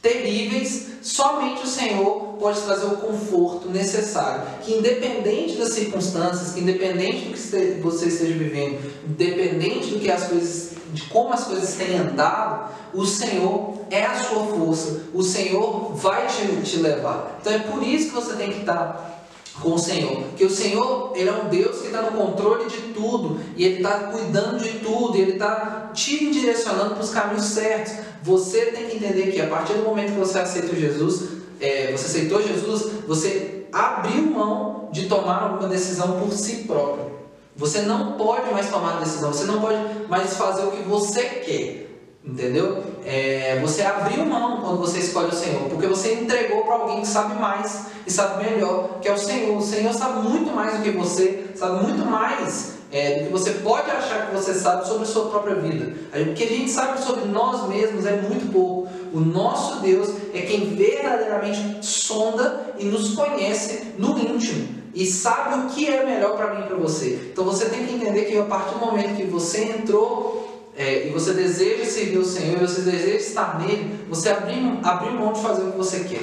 terríveis. 0.01 0.89
Somente 1.01 1.63
o 1.63 1.67
Senhor 1.67 2.37
pode 2.39 2.61
trazer 2.61 2.87
o 2.87 2.97
conforto 2.97 3.69
necessário. 3.69 4.43
Que, 4.63 4.75
independente 4.75 5.57
das 5.57 5.71
circunstâncias, 5.71 6.53
que 6.53 6.61
independente 6.61 7.27
do 7.27 7.35
que 7.35 7.81
você 7.81 8.07
esteja 8.07 8.35
vivendo, 8.35 8.81
independente 9.09 9.91
do 9.91 10.01
que 10.01 10.11
as 10.11 10.25
coisas, 10.25 10.73
de 10.93 11.03
como 11.05 11.33
as 11.33 11.45
coisas 11.45 11.75
têm 11.75 11.97
andado, 11.97 12.73
o 12.93 13.05
Senhor 13.05 13.75
é 13.91 14.05
a 14.05 14.15
sua 14.15 14.45
força. 14.45 15.03
O 15.15 15.23
Senhor 15.23 15.95
vai 15.95 16.27
te, 16.27 16.63
te 16.63 16.77
levar. 16.77 17.39
Então, 17.41 17.53
é 17.53 17.59
por 17.61 17.83
isso 17.83 18.09
que 18.09 18.15
você 18.15 18.35
tem 18.35 18.53
que 18.53 18.61
estar 18.61 19.22
com 19.61 19.75
o 19.75 19.79
Senhor. 19.79 20.23
Porque 20.23 20.45
o 20.45 20.51
Senhor, 20.51 21.13
Ele 21.15 21.29
é 21.29 21.33
um 21.33 21.49
Deus 21.49 21.81
que 21.81 21.87
está 21.87 22.03
no 22.03 22.13
controle 22.13 22.69
de 22.69 22.79
tudo, 22.95 23.41
e 23.57 23.65
Ele 23.65 23.77
está 23.77 23.91
cuidando 24.05 24.63
de 24.63 24.79
tudo, 24.79 25.17
e 25.17 25.21
Ele 25.21 25.33
está 25.33 25.91
te 25.93 26.31
direcionando 26.31 26.95
para 26.95 27.05
os 27.05 27.11
caminhos 27.11 27.45
certos. 27.45 27.95
Você 28.23 28.67
tem 28.67 28.87
que 28.87 28.97
entender 28.97 29.33
que 29.33 29.41
a 29.41 29.47
partir 29.47 29.75
do 29.75 29.83
momento 29.83 30.13
que 30.13 30.19
você 30.19 30.39
aceita 30.39 30.75
Jesus, 30.75 31.29
é, 31.61 31.93
você 31.93 32.07
aceitou 32.07 32.43
Jesus, 32.43 32.91
você 33.07 33.67
abriu 33.73 34.23
mão 34.25 34.89
de 34.93 35.07
tomar 35.07 35.43
alguma 35.43 35.69
decisão 35.69 36.21
por 36.21 36.33
si 36.33 36.65
próprio. 36.65 37.13
Você 37.57 37.83
não 37.83 38.13
pode 38.13 38.51
mais 38.51 38.71
tomar 38.71 38.99
decisão, 38.99 39.33
você 39.33 39.45
não 39.45 39.61
pode 39.61 39.79
mais 40.09 40.35
fazer 40.37 40.65
o 40.65 40.73
que 40.73 40.83
você 40.83 41.23
quer. 41.23 41.82
Entendeu? 42.25 42.85
É, 43.05 43.59
você 43.61 43.83
abriu 43.83 44.25
mão 44.25 44.61
quando 44.61 44.79
você 44.79 45.01
escolhe 45.01 45.29
o 45.29 45.35
Senhor, 45.35 45.69
porque 45.69 45.89
você 45.89 46.15
entregou 46.15 46.63
para 46.63 46.75
alguém 46.75 47.01
que 47.01 47.09
sabe 47.09 47.35
mais 47.35 47.87
e 48.07 48.11
sabe 48.13 48.45
melhor, 48.45 49.01
que 49.01 49.09
é 49.09 49.13
o 49.13 49.19
Senhor. 49.19 49.57
O 49.57 49.63
Senhor 49.63 49.93
sabe 49.93 50.29
muito 50.29 50.55
mais 50.55 50.77
do 50.77 50.83
que 50.85 50.93
você, 50.93 51.47
sabe 51.57 51.85
muito 51.85 52.05
mais 52.05 52.75
é, 52.93 53.21
do 53.21 53.27
que 53.27 53.33
você 53.33 53.51
pode 53.55 53.91
achar 53.91 54.29
que 54.29 54.37
você 54.37 54.55
sabe 54.55 54.87
sobre 54.87 55.03
a 55.03 55.07
sua 55.07 55.31
própria 55.31 55.57
vida. 55.57 55.95
O 56.15 56.35
que 56.35 56.45
a 56.45 56.47
gente 56.47 56.71
sabe 56.71 57.03
sobre 57.03 57.25
nós 57.25 57.67
mesmos 57.69 58.07
é 58.07 58.21
muito 58.21 58.53
pouco. 58.53 58.89
O 59.13 59.19
nosso 59.19 59.81
Deus 59.81 60.11
é 60.33 60.43
quem 60.43 60.77
verdadeiramente 60.77 61.85
sonda 61.85 62.75
e 62.79 62.85
nos 62.85 63.15
conhece 63.15 63.95
no 63.99 64.17
íntimo 64.19 64.83
e 64.95 65.07
sabe 65.07 65.59
o 65.59 65.69
que 65.71 65.89
é 65.89 66.05
melhor 66.05 66.37
para 66.37 66.55
mim 66.55 66.65
e 66.65 66.69
para 66.69 66.77
você. 66.77 67.31
Então 67.33 67.45
você 67.45 67.65
tem 67.67 67.87
que 67.87 67.95
entender 67.95 68.27
que 68.27 68.39
a 68.39 68.45
partir 68.45 68.75
do 68.75 68.81
momento 68.81 69.17
que 69.17 69.25
você 69.25 69.65
entrou 69.65 70.42
é, 70.77 71.09
e 71.09 71.11
você 71.11 71.33
deseja 71.35 71.85
servir 71.85 72.19
o 72.19 72.25
Senhor, 72.25 72.57
e 72.63 72.67
você 72.67 72.83
deseja 72.83 73.17
estar 73.17 73.59
nele, 73.61 74.07
você 74.09 74.31
abrir, 74.31 74.79
abrir 74.83 75.11
mão 75.11 75.33
de 75.33 75.41
fazer 75.41 75.63
o 75.63 75.73
que 75.73 75.79
você 75.79 76.01
quer. 76.05 76.23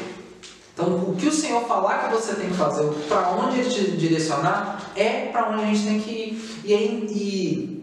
Então, 0.74 0.96
o 0.96 1.16
que 1.16 1.28
o 1.28 1.32
Senhor 1.32 1.68
falar 1.68 2.08
que 2.08 2.16
você 2.16 2.34
tem 2.36 2.50
que 2.50 2.56
fazer, 2.56 2.84
para 3.08 3.32
onde 3.32 3.60
Ele 3.60 3.70
te 3.70 3.92
direcionar, 3.92 4.92
é 4.96 5.26
para 5.26 5.50
onde 5.50 5.64
a 5.64 5.66
gente 5.66 5.84
tem 5.86 6.00
que 6.00 6.12
ir. 6.12 6.62
E, 6.64 6.74
e, 6.74 7.79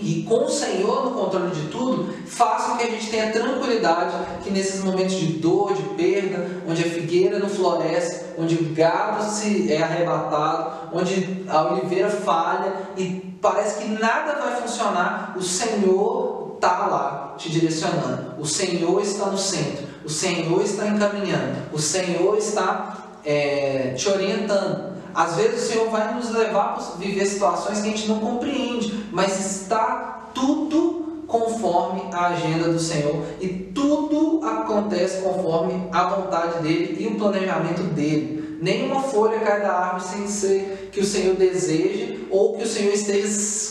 e 0.00 0.22
com 0.22 0.44
o 0.44 0.48
Senhor 0.48 1.04
no 1.04 1.10
controle 1.10 1.50
de 1.50 1.68
tudo, 1.68 2.14
faça 2.26 2.70
com 2.70 2.76
que 2.76 2.84
a 2.84 2.90
gente 2.90 3.10
tenha 3.10 3.32
tranquilidade 3.32 4.14
que 4.44 4.50
nesses 4.50 4.84
momentos 4.84 5.14
de 5.14 5.26
dor, 5.34 5.74
de 5.74 5.82
perda, 5.94 6.46
onde 6.68 6.82
a 6.82 6.88
figueira 6.88 7.38
não 7.38 7.48
floresce, 7.48 8.26
onde 8.38 8.54
o 8.54 8.74
gado 8.74 9.24
se 9.24 9.72
é 9.72 9.82
arrebatado, 9.82 10.96
onde 10.96 11.44
a 11.48 11.72
oliveira 11.72 12.08
falha 12.08 12.72
e 12.96 13.36
parece 13.40 13.82
que 13.82 13.88
nada 13.88 14.40
vai 14.40 14.60
funcionar, 14.60 15.34
o 15.36 15.42
Senhor 15.42 16.52
está 16.54 16.86
lá 16.86 17.34
te 17.36 17.50
direcionando. 17.50 18.34
O 18.38 18.46
Senhor 18.46 19.00
está 19.00 19.26
no 19.26 19.38
centro. 19.38 19.86
O 20.04 20.08
Senhor 20.08 20.62
está 20.62 20.86
encaminhando. 20.86 21.72
O 21.72 21.78
Senhor 21.78 22.36
está 22.36 23.18
é, 23.24 23.94
te 23.96 24.08
orientando. 24.08 24.97
Às 25.18 25.34
vezes 25.34 25.64
o 25.64 25.66
Senhor 25.66 25.90
vai 25.90 26.14
nos 26.14 26.30
levar 26.30 26.76
a 26.78 26.96
viver 26.96 27.26
situações 27.26 27.80
que 27.80 27.88
a 27.88 27.90
gente 27.90 28.06
não 28.06 28.20
compreende, 28.20 29.04
mas 29.10 29.56
está 29.56 30.30
tudo 30.32 31.24
conforme 31.26 32.02
a 32.12 32.28
agenda 32.28 32.68
do 32.68 32.78
Senhor 32.78 33.24
e 33.40 33.48
tudo 33.48 34.46
acontece 34.46 35.20
conforme 35.20 35.88
a 35.90 36.04
vontade 36.04 36.62
dele 36.62 37.02
e 37.02 37.08
o 37.08 37.16
planejamento 37.16 37.82
dele. 37.94 38.58
Nenhuma 38.62 39.00
folha 39.02 39.40
cai 39.40 39.60
da 39.60 39.72
árvore 39.72 40.04
sem 40.04 40.28
ser 40.28 40.88
que 40.92 41.00
o 41.00 41.04
Senhor 41.04 41.34
deseje 41.34 42.28
ou 42.30 42.56
que 42.56 42.62
o 42.62 42.68
Senhor 42.68 42.94
esteja 42.94 43.26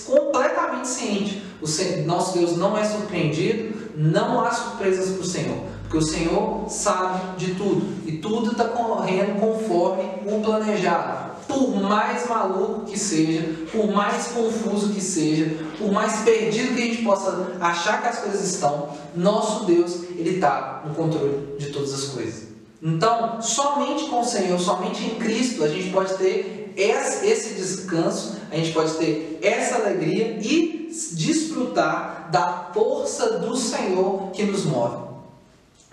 completamente 0.05 0.89
ciente. 0.89 1.41
O 1.61 2.05
nosso 2.05 2.37
Deus 2.37 2.57
não 2.57 2.77
é 2.77 2.83
surpreendido, 2.83 3.73
não 3.95 4.41
há 4.43 4.51
surpresas 4.51 5.11
para 5.11 5.21
o 5.21 5.25
Senhor. 5.25 5.57
Porque 5.83 5.97
o 5.97 6.01
Senhor 6.01 6.65
sabe 6.67 7.37
de 7.37 7.55
tudo 7.55 8.05
e 8.05 8.17
tudo 8.17 8.51
está 8.51 8.65
correndo 8.65 9.39
conforme 9.39 10.03
o 10.25 10.41
planejado. 10.41 11.36
Por 11.47 11.81
mais 11.81 12.27
maluco 12.27 12.85
que 12.85 12.99
seja, 12.99 13.49
por 13.71 13.87
mais 13.87 14.27
confuso 14.27 14.89
que 14.93 15.01
seja, 15.01 15.57
por 15.77 15.91
mais 15.91 16.21
perdido 16.21 16.75
que 16.75 16.81
a 16.81 16.85
gente 16.85 17.03
possa 17.03 17.53
achar 17.61 18.01
que 18.01 18.07
as 18.09 18.19
coisas 18.19 18.43
estão, 18.53 18.89
nosso 19.15 19.65
Deus 19.65 20.03
ele 20.17 20.35
está 20.35 20.83
no 20.85 20.93
controle 20.93 21.55
de 21.57 21.71
todas 21.71 21.93
as 21.93 22.03
coisas. 22.05 22.47
Então, 22.81 23.41
somente 23.41 24.05
com 24.05 24.21
o 24.21 24.25
Senhor, 24.25 24.59
somente 24.59 25.03
em 25.03 25.15
Cristo, 25.15 25.63
a 25.63 25.67
gente 25.67 25.89
pode 25.89 26.13
ter 26.15 26.73
esse 26.77 27.55
descanso, 27.55 28.35
a 28.51 28.55
gente 28.55 28.71
pode 28.71 28.93
ter 28.93 29.39
essa 29.41 29.77
alegria 29.77 30.37
e 30.39 30.91
desfrutar 31.13 32.29
da 32.31 32.69
força 32.73 33.39
do 33.39 33.55
Senhor 33.55 34.31
que 34.31 34.43
nos 34.43 34.63
move. 34.65 35.07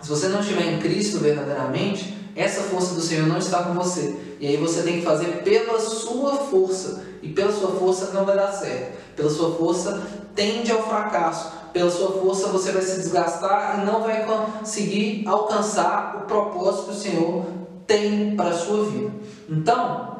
Se 0.01 0.09
você 0.09 0.27
não 0.27 0.41
estiver 0.41 0.73
em 0.73 0.79
Cristo 0.79 1.19
verdadeiramente, 1.19 2.13
essa 2.35 2.63
força 2.63 2.95
do 2.95 3.01
Senhor 3.01 3.27
não 3.27 3.37
está 3.37 3.63
com 3.63 3.73
você. 3.73 4.15
E 4.39 4.47
aí 4.47 4.57
você 4.57 4.81
tem 4.81 4.99
que 4.99 5.05
fazer 5.05 5.41
pela 5.43 5.79
sua 5.79 6.35
força. 6.35 7.03
E 7.21 7.29
pela 7.29 7.51
sua 7.51 7.71
força 7.71 8.11
não 8.13 8.25
vai 8.25 8.35
dar 8.35 8.51
certo. 8.51 8.97
Pela 9.15 9.29
sua 9.29 9.55
força 9.55 10.03
tende 10.35 10.71
ao 10.71 10.83
fracasso. 10.83 11.53
Pela 11.71 11.89
sua 11.89 12.11
força 12.11 12.49
você 12.49 12.71
vai 12.71 12.81
se 12.81 12.97
desgastar 12.97 13.79
e 13.79 13.85
não 13.85 14.01
vai 14.01 14.25
conseguir 14.25 15.23
alcançar 15.25 16.23
o 16.23 16.27
propósito 16.27 16.85
que 16.85 16.91
o 16.91 16.93
Senhor 16.93 17.45
tem 17.87 18.35
para 18.35 18.49
a 18.49 18.53
sua 18.53 18.85
vida. 18.85 19.11
Então, 19.49 20.15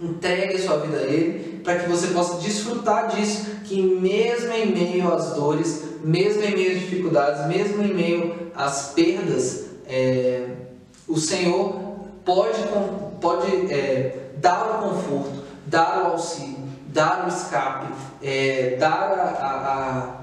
entregue 0.00 0.54
a 0.54 0.62
sua 0.62 0.78
vida 0.78 0.98
a 0.98 1.02
Ele 1.02 1.60
para 1.64 1.80
que 1.80 1.88
você 1.88 2.08
possa 2.08 2.38
desfrutar 2.40 3.08
disso, 3.08 3.46
que 3.64 3.82
mesmo 3.82 4.52
em 4.52 4.66
meio 4.72 5.12
às 5.12 5.32
dores, 5.32 5.82
mesmo 6.04 6.42
em 6.42 6.54
meio 6.54 6.72
às 6.76 6.80
dificuldades, 6.80 7.46
mesmo 7.48 7.82
em 7.82 7.92
meio 7.92 8.50
às 8.54 8.92
perdas, 8.92 9.66
é, 9.88 10.48
o 11.08 11.18
Senhor 11.18 11.74
pode, 12.24 12.58
pode 13.20 13.72
é, 13.72 14.30
dar 14.38 14.80
o 14.80 14.90
conforto, 14.90 15.44
dar 15.66 16.02
o 16.02 16.06
auxílio, 16.12 16.56
dar 16.88 17.24
o 17.24 17.28
escape, 17.28 17.92
é, 18.22 18.76
dar 18.78 18.90
a, 18.90 20.16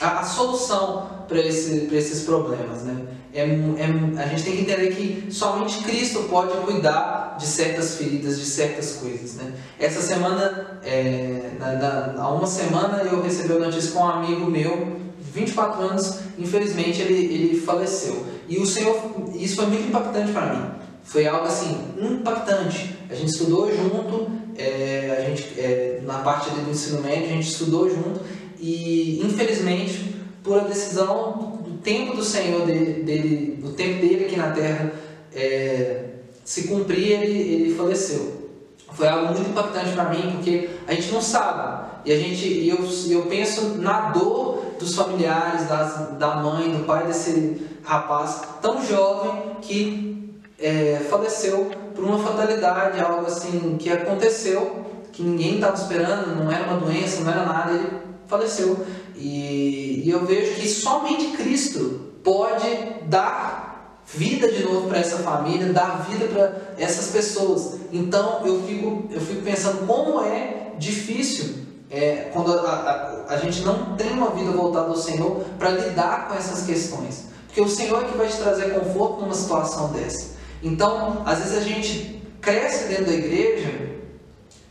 a, 0.00 0.06
a, 0.06 0.20
a 0.20 0.24
solução 0.24 1.08
para 1.26 1.40
esse, 1.40 1.88
esses 1.92 2.24
problemas. 2.24 2.82
Né? 2.82 3.06
É, 3.34 3.40
é, 3.40 4.22
a 4.22 4.26
gente 4.26 4.44
tem 4.44 4.56
que 4.56 4.62
entender 4.62 4.94
que 4.94 5.32
somente 5.32 5.82
Cristo 5.82 6.24
pode 6.24 6.52
cuidar 6.58 7.36
de 7.38 7.46
certas 7.46 7.96
feridas, 7.96 8.38
de 8.38 8.44
certas 8.44 8.96
coisas. 8.96 9.34
Né? 9.34 9.52
Essa 9.80 10.02
semana, 10.02 10.78
é, 10.84 11.50
na, 11.58 11.72
na, 11.72 12.22
há 12.22 12.28
uma 12.28 12.46
semana, 12.46 13.02
eu 13.02 13.22
recebi 13.22 13.52
uma 13.52 13.66
notícia 13.66 13.92
com 13.92 14.00
um 14.00 14.08
amigo 14.08 14.50
meu, 14.50 15.00
24 15.32 15.82
anos, 15.82 16.18
infelizmente 16.38 17.00
ele, 17.00 17.34
ele 17.34 17.60
faleceu. 17.60 18.22
E 18.52 18.58
o 18.58 18.66
Senhor, 18.66 18.94
isso 19.34 19.56
foi 19.56 19.64
muito 19.64 19.88
impactante 19.88 20.30
para 20.30 20.54
mim. 20.54 20.70
Foi 21.04 21.26
algo 21.26 21.46
assim, 21.46 21.74
impactante. 21.98 22.94
A 23.08 23.14
gente 23.14 23.30
estudou 23.30 23.74
junto, 23.74 24.30
é, 24.58 25.16
a 25.18 25.24
gente, 25.24 25.58
é, 25.58 26.02
na 26.04 26.18
parte 26.18 26.50
do 26.50 26.70
ensino 26.70 27.00
médio, 27.00 27.24
a 27.24 27.28
gente 27.28 27.48
estudou 27.48 27.88
junto 27.88 28.20
e 28.60 29.22
infelizmente, 29.24 30.16
por 30.44 30.60
a 30.60 30.64
decisão 30.64 31.62
tempo 31.82 32.14
do 32.14 32.22
Senhor 32.22 32.66
dele, 32.66 33.02
dele 33.02 33.64
o 33.64 33.70
tempo 33.70 34.02
dele 34.02 34.26
aqui 34.26 34.36
na 34.36 34.50
Terra 34.50 34.92
é, 35.34 36.04
se 36.44 36.68
cumprir, 36.68 37.22
ele, 37.22 37.54
ele 37.54 37.74
faleceu. 37.74 38.50
Foi 38.92 39.08
algo 39.08 39.32
muito 39.32 39.48
impactante 39.48 39.92
para 39.92 40.10
mim, 40.10 40.32
porque 40.32 40.68
a 40.86 40.92
gente 40.92 41.10
não 41.10 41.22
sabe. 41.22 41.86
E 42.04 42.12
a 42.12 42.18
gente, 42.18 42.68
eu, 42.68 42.78
eu 43.10 43.22
penso 43.22 43.78
na 43.78 44.10
dor 44.10 44.74
dos 44.78 44.94
familiares, 44.94 45.66
das, 45.66 46.18
da 46.18 46.36
mãe, 46.36 46.70
do 46.70 46.84
pai 46.84 47.06
desse 47.06 47.71
rapaz 47.84 48.42
tão 48.60 48.84
jovem 48.84 49.56
que 49.60 50.38
é, 50.58 51.04
faleceu 51.10 51.70
por 51.94 52.04
uma 52.04 52.18
fatalidade, 52.18 53.00
algo 53.00 53.26
assim 53.26 53.76
que 53.78 53.90
aconteceu, 53.90 54.86
que 55.12 55.22
ninguém 55.22 55.56
estava 55.56 55.74
esperando, 55.74 56.34
não 56.36 56.50
era 56.50 56.64
uma 56.64 56.80
doença, 56.80 57.22
não 57.22 57.30
era 57.30 57.44
nada, 57.44 57.72
ele 57.72 57.88
faleceu. 58.26 58.84
E, 59.16 60.02
e 60.04 60.10
eu 60.10 60.24
vejo 60.24 60.54
que 60.54 60.68
somente 60.68 61.36
Cristo 61.36 62.12
pode 62.22 62.66
dar 63.08 64.00
vida 64.06 64.50
de 64.50 64.62
novo 64.64 64.88
para 64.88 64.98
essa 64.98 65.18
família, 65.18 65.72
dar 65.72 66.06
vida 66.08 66.26
para 66.26 66.74
essas 66.78 67.08
pessoas. 67.08 67.78
Então 67.92 68.44
eu 68.44 68.62
fico, 68.62 69.04
eu 69.10 69.20
fico 69.20 69.42
pensando 69.42 69.86
como 69.86 70.22
é 70.22 70.72
difícil 70.78 71.62
é, 71.90 72.30
quando 72.32 72.52
a, 72.52 72.72
a, 73.28 73.34
a, 73.34 73.36
gente 73.36 73.60
não 73.62 73.96
tem 73.96 74.10
uma 74.12 74.30
vida 74.30 74.50
voltada 74.50 74.88
ao 74.88 74.96
Senhor 74.96 75.44
para 75.58 75.70
lidar 75.70 76.28
com 76.28 76.34
essas 76.34 76.64
questões. 76.64 77.31
Porque 77.52 77.60
o 77.60 77.68
Senhor 77.68 78.02
é 78.02 78.08
que 78.08 78.16
vai 78.16 78.28
te 78.28 78.38
trazer 78.38 78.70
conforto 78.70 79.20
numa 79.20 79.34
situação 79.34 79.92
dessa. 79.92 80.36
Então, 80.62 81.22
às 81.26 81.40
vezes 81.40 81.58
a 81.58 81.60
gente 81.60 82.22
cresce 82.40 82.88
dentro 82.88 83.04
da 83.04 83.12
igreja, 83.12 83.90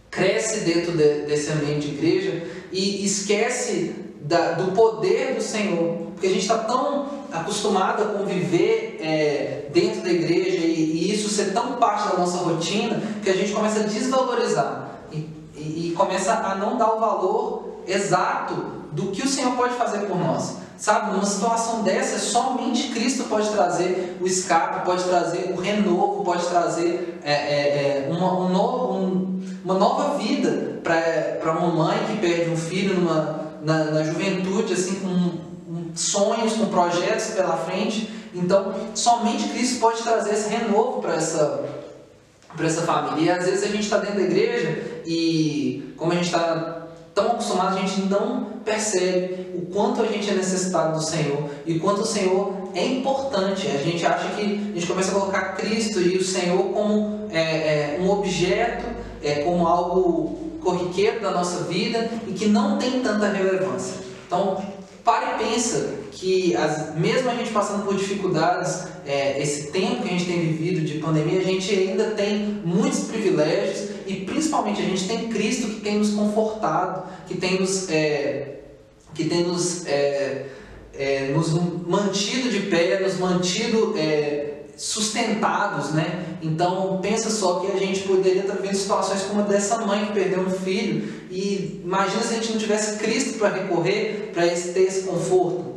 cresce 0.09 0.61
dentro 0.61 0.93
de, 0.93 1.25
desse 1.27 1.51
ambiente 1.51 1.87
de 1.87 1.93
igreja 1.93 2.43
e 2.71 3.05
esquece 3.05 3.93
da, 4.21 4.53
do 4.53 4.71
poder 4.71 5.35
do 5.35 5.41
Senhor, 5.43 6.07
porque 6.13 6.25
a 6.25 6.31
gente 6.31 6.41
está 6.41 6.57
tão 6.57 7.21
acostumado 7.31 8.01
a 8.01 8.05
conviver 8.17 8.97
é, 8.99 9.69
dentro 9.71 10.01
da 10.01 10.11
igreja 10.11 10.65
e, 10.65 10.73
e, 10.73 11.13
isso 11.13 11.29
ser 11.29 11.53
tão 11.53 11.73
parte 11.73 12.09
da 12.09 12.17
nossa 12.17 12.37
rotina 12.37 12.99
que 13.23 13.29
a 13.29 13.33
gente 13.33 13.51
começa 13.51 13.81
a 13.81 13.83
desvalorizar 13.83 15.01
e, 15.11 15.17
e, 15.55 15.89
e 15.89 15.93
começa 15.95 16.33
a 16.33 16.55
não 16.55 16.79
dar 16.79 16.95
o 16.95 16.99
valor 16.99 17.83
exato 17.87 18.55
do 18.91 19.11
que 19.11 19.21
o 19.21 19.27
Senhor 19.27 19.55
pode 19.55 19.75
fazer 19.75 19.99
por 20.07 20.17
nós. 20.17 20.60
Sabe, 20.81 21.11
numa 21.11 21.27
situação 21.27 21.83
dessa, 21.83 22.17
somente 22.17 22.87
Cristo 22.87 23.25
pode 23.25 23.47
trazer 23.51 24.17
o 24.19 24.25
escape, 24.25 24.83
pode 24.83 25.03
trazer 25.03 25.53
o 25.55 25.61
renovo, 25.61 26.23
pode 26.23 26.43
trazer 26.47 27.19
é, 27.23 27.31
é, 27.31 28.07
é 28.07 28.09
uma, 28.09 28.33
um 28.39 28.49
novo, 28.49 28.93
um, 28.95 29.43
uma 29.63 29.75
nova 29.75 30.17
vida 30.17 30.81
para 30.81 31.51
uma 31.51 31.67
mãe 31.67 31.99
que 32.07 32.17
perde 32.17 32.49
um 32.49 32.57
filho 32.57 32.95
numa, 32.95 33.51
na, 33.61 33.91
na 33.91 34.03
juventude, 34.03 34.73
assim, 34.73 34.95
com 35.01 35.91
sonhos, 35.93 36.53
com 36.53 36.65
projetos 36.65 37.27
pela 37.27 37.57
frente. 37.57 38.11
Então, 38.33 38.73
somente 38.95 39.49
Cristo 39.49 39.79
pode 39.79 40.01
trazer 40.01 40.33
esse 40.33 40.49
renovo 40.49 40.99
para 40.99 41.13
essa, 41.13 41.63
essa 42.59 42.81
família. 42.81 43.23
E 43.23 43.29
às 43.29 43.45
vezes 43.45 43.63
a 43.65 43.67
gente 43.67 43.83
está 43.83 43.99
dentro 43.99 44.15
da 44.15 44.23
igreja 44.23 44.81
e, 45.05 45.93
como 45.95 46.11
a 46.11 46.15
gente 46.15 46.25
está 46.25 46.80
tão 47.13 47.33
acostumado, 47.33 47.77
a 47.77 47.81
gente 47.81 48.01
não 48.09 48.45
percebe 48.63 49.47
o 49.55 49.65
quanto 49.73 50.01
a 50.01 50.05
gente 50.05 50.29
é 50.29 50.33
necessitado 50.33 50.97
do 50.97 51.03
Senhor 51.03 51.49
e 51.65 51.79
quanto 51.79 52.01
o 52.01 52.05
Senhor 52.05 52.69
é 52.73 52.85
importante. 52.85 53.67
A 53.67 53.77
gente 53.77 54.05
acha 54.05 54.29
que 54.35 54.41
a 54.41 54.79
gente 54.79 54.87
começa 54.87 55.11
a 55.11 55.13
colocar 55.13 55.55
Cristo 55.55 55.99
e 55.99 56.17
o 56.17 56.23
Senhor 56.23 56.63
como 56.69 57.27
é, 57.31 57.41
é, 57.41 57.99
um 58.01 58.09
objeto, 58.09 58.85
é, 59.23 59.43
como 59.43 59.67
algo 59.67 60.37
corriqueiro 60.61 61.21
da 61.21 61.31
nossa 61.31 61.63
vida 61.63 62.09
e 62.27 62.33
que 62.33 62.45
não 62.45 62.77
tem 62.77 63.01
tanta 63.01 63.29
relevância. 63.29 63.95
Então, 64.27 64.63
pare 65.03 65.43
e 65.43 65.49
pensa 65.49 65.95
que 66.11 66.55
as, 66.55 66.95
mesmo 66.95 67.29
a 67.29 67.35
gente 67.35 67.51
passando 67.51 67.83
por 67.83 67.95
dificuldades, 67.95 68.83
é, 69.05 69.41
esse 69.41 69.71
tempo 69.71 70.03
que 70.03 70.09
a 70.09 70.11
gente 70.11 70.25
tem 70.25 70.39
vivido 70.39 70.85
de 70.85 70.99
pandemia, 70.99 71.39
a 71.39 71.43
gente 71.43 71.73
ainda 71.73 72.11
tem 72.11 72.61
muitos 72.63 73.01
privilégios 73.01 73.90
e 74.11 74.25
principalmente 74.25 74.81
a 74.81 74.85
gente 74.85 75.07
tem 75.07 75.29
Cristo 75.29 75.67
que 75.67 75.79
tem 75.79 75.97
nos 75.97 76.11
confortado, 76.11 77.03
que 77.27 77.37
tem 77.37 77.61
nos, 77.61 77.89
é, 77.89 78.59
que 79.13 79.23
tem 79.23 79.43
nos, 79.43 79.85
é, 79.85 80.47
é, 80.93 81.31
nos 81.33 81.53
mantido 81.87 82.49
de 82.49 82.61
pé, 82.61 82.99
nos 82.99 83.17
mantido 83.17 83.93
é, 83.97 84.63
sustentados, 84.75 85.91
né? 85.91 86.37
Então 86.41 86.99
pensa 87.01 87.29
só 87.29 87.61
que 87.61 87.71
a 87.71 87.77
gente 87.77 88.01
poderia 88.01 88.41
estar 88.41 88.55
vivendo 88.55 88.75
situações 88.75 89.21
como 89.21 89.41
a 89.41 89.43
dessa 89.43 89.77
mãe 89.85 90.07
que 90.07 90.13
perdeu 90.13 90.41
um 90.41 90.49
filho 90.49 91.07
e 91.29 91.81
imagina 91.85 92.21
se 92.21 92.33
a 92.33 92.37
gente 92.37 92.51
não 92.51 92.59
tivesse 92.59 92.97
Cristo 92.97 93.39
para 93.39 93.49
recorrer 93.49 94.31
para 94.33 94.43
ter 94.43 94.81
esse 94.81 95.03
conforto. 95.03 95.70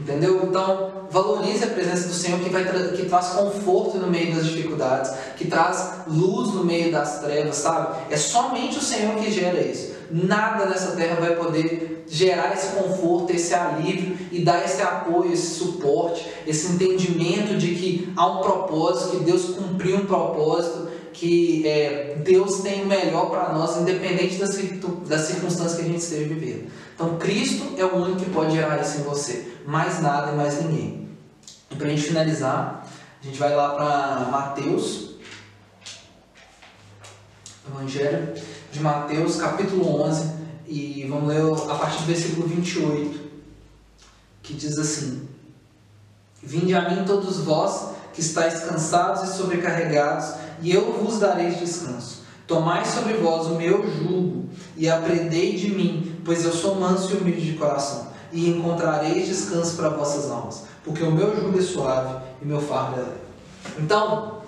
Entendeu? 0.00 0.44
Então, 0.44 1.06
valorize 1.10 1.62
a 1.62 1.66
presença 1.66 2.08
do 2.08 2.14
Senhor 2.14 2.40
que, 2.40 2.48
vai 2.48 2.64
que 2.64 3.04
traz 3.04 3.28
conforto 3.28 3.98
no 3.98 4.06
meio 4.06 4.34
das 4.34 4.46
dificuldades, 4.46 5.12
que 5.36 5.46
traz 5.46 5.92
luz 6.06 6.54
no 6.54 6.64
meio 6.64 6.90
das 6.90 7.20
trevas, 7.20 7.56
sabe? 7.56 7.96
É 8.10 8.16
somente 8.16 8.78
o 8.78 8.82
Senhor 8.82 9.14
que 9.16 9.30
gera 9.30 9.60
isso. 9.60 9.92
Nada 10.10 10.64
nessa 10.64 10.92
terra 10.92 11.16
vai 11.20 11.36
poder 11.36 12.04
gerar 12.08 12.54
esse 12.54 12.68
conforto, 12.68 13.32
esse 13.32 13.54
alívio 13.54 14.16
e 14.32 14.42
dar 14.42 14.64
esse 14.64 14.80
apoio, 14.80 15.32
esse 15.32 15.54
suporte, 15.54 16.26
esse 16.46 16.72
entendimento 16.72 17.56
de 17.56 17.74
que 17.74 18.12
há 18.16 18.26
um 18.26 18.40
propósito, 18.40 19.18
que 19.18 19.24
Deus 19.24 19.44
cumpriu 19.50 19.98
um 19.98 20.06
propósito, 20.06 20.88
que 21.12 21.66
é, 21.66 22.16
Deus 22.24 22.60
tem 22.60 22.82
o 22.82 22.86
melhor 22.86 23.30
para 23.30 23.52
nós, 23.52 23.76
independente 23.76 24.36
das, 24.36 24.56
das 25.06 25.22
circunstâncias 25.22 25.74
que 25.74 25.82
a 25.82 25.84
gente 25.84 25.98
esteja 25.98 26.26
vivendo. 26.26 26.70
Então, 26.94 27.18
Cristo 27.18 27.74
é 27.76 27.84
o 27.84 27.96
único 27.96 28.20
que 28.20 28.30
pode 28.30 28.52
gerar 28.52 28.80
isso 28.80 28.98
em 28.98 29.02
você, 29.02 29.54
mais 29.66 30.00
nada 30.00 30.32
e 30.32 30.36
mais 30.36 30.62
ninguém. 30.62 31.08
E 31.70 31.74
para 31.74 31.86
a 31.86 31.90
gente 31.90 32.02
finalizar, 32.02 32.86
a 33.22 33.26
gente 33.26 33.38
vai 33.38 33.54
lá 33.54 33.74
para 33.74 34.30
Mateus, 34.30 35.10
Evangelho 37.66 38.34
de 38.72 38.80
Mateus, 38.80 39.36
capítulo 39.36 40.02
11, 40.02 40.32
e 40.66 41.06
vamos 41.08 41.28
ler 41.28 41.42
a 41.70 41.74
partir 41.74 41.98
do 41.98 42.06
versículo 42.06 42.46
28, 42.46 43.20
que 44.42 44.54
diz 44.54 44.78
assim: 44.78 45.28
Vinde 46.42 46.74
a 46.74 46.88
mim 46.88 47.04
todos 47.04 47.38
vós 47.38 47.90
que 48.12 48.20
estáis 48.20 48.60
cansados 48.60 49.28
e 49.28 49.36
sobrecarregados, 49.36 50.34
e 50.60 50.72
eu 50.72 50.92
vos 50.92 51.18
darei 51.18 51.50
descanso. 51.50 52.20
Tomai 52.46 52.84
sobre 52.84 53.14
vós 53.14 53.46
o 53.46 53.54
meu 53.54 53.88
jugo 53.88 54.48
e 54.76 54.88
aprendei 54.88 55.56
de 55.56 55.70
mim, 55.70 56.20
pois 56.24 56.44
eu 56.44 56.52
sou 56.52 56.74
manso 56.74 57.14
e 57.14 57.16
humilde 57.18 57.52
de 57.52 57.56
coração, 57.56 58.08
e 58.32 58.50
encontrareis 58.50 59.28
descanso 59.28 59.76
para 59.76 59.90
vossas 59.90 60.30
almas, 60.30 60.64
porque 60.84 61.02
o 61.02 61.12
meu 61.12 61.34
jugo 61.36 61.58
é 61.58 61.62
suave 61.62 62.16
e 62.42 62.44
meu 62.44 62.60
fardo 62.60 62.96
é 62.96 63.02
leve. 63.04 63.20
Então, 63.78 64.40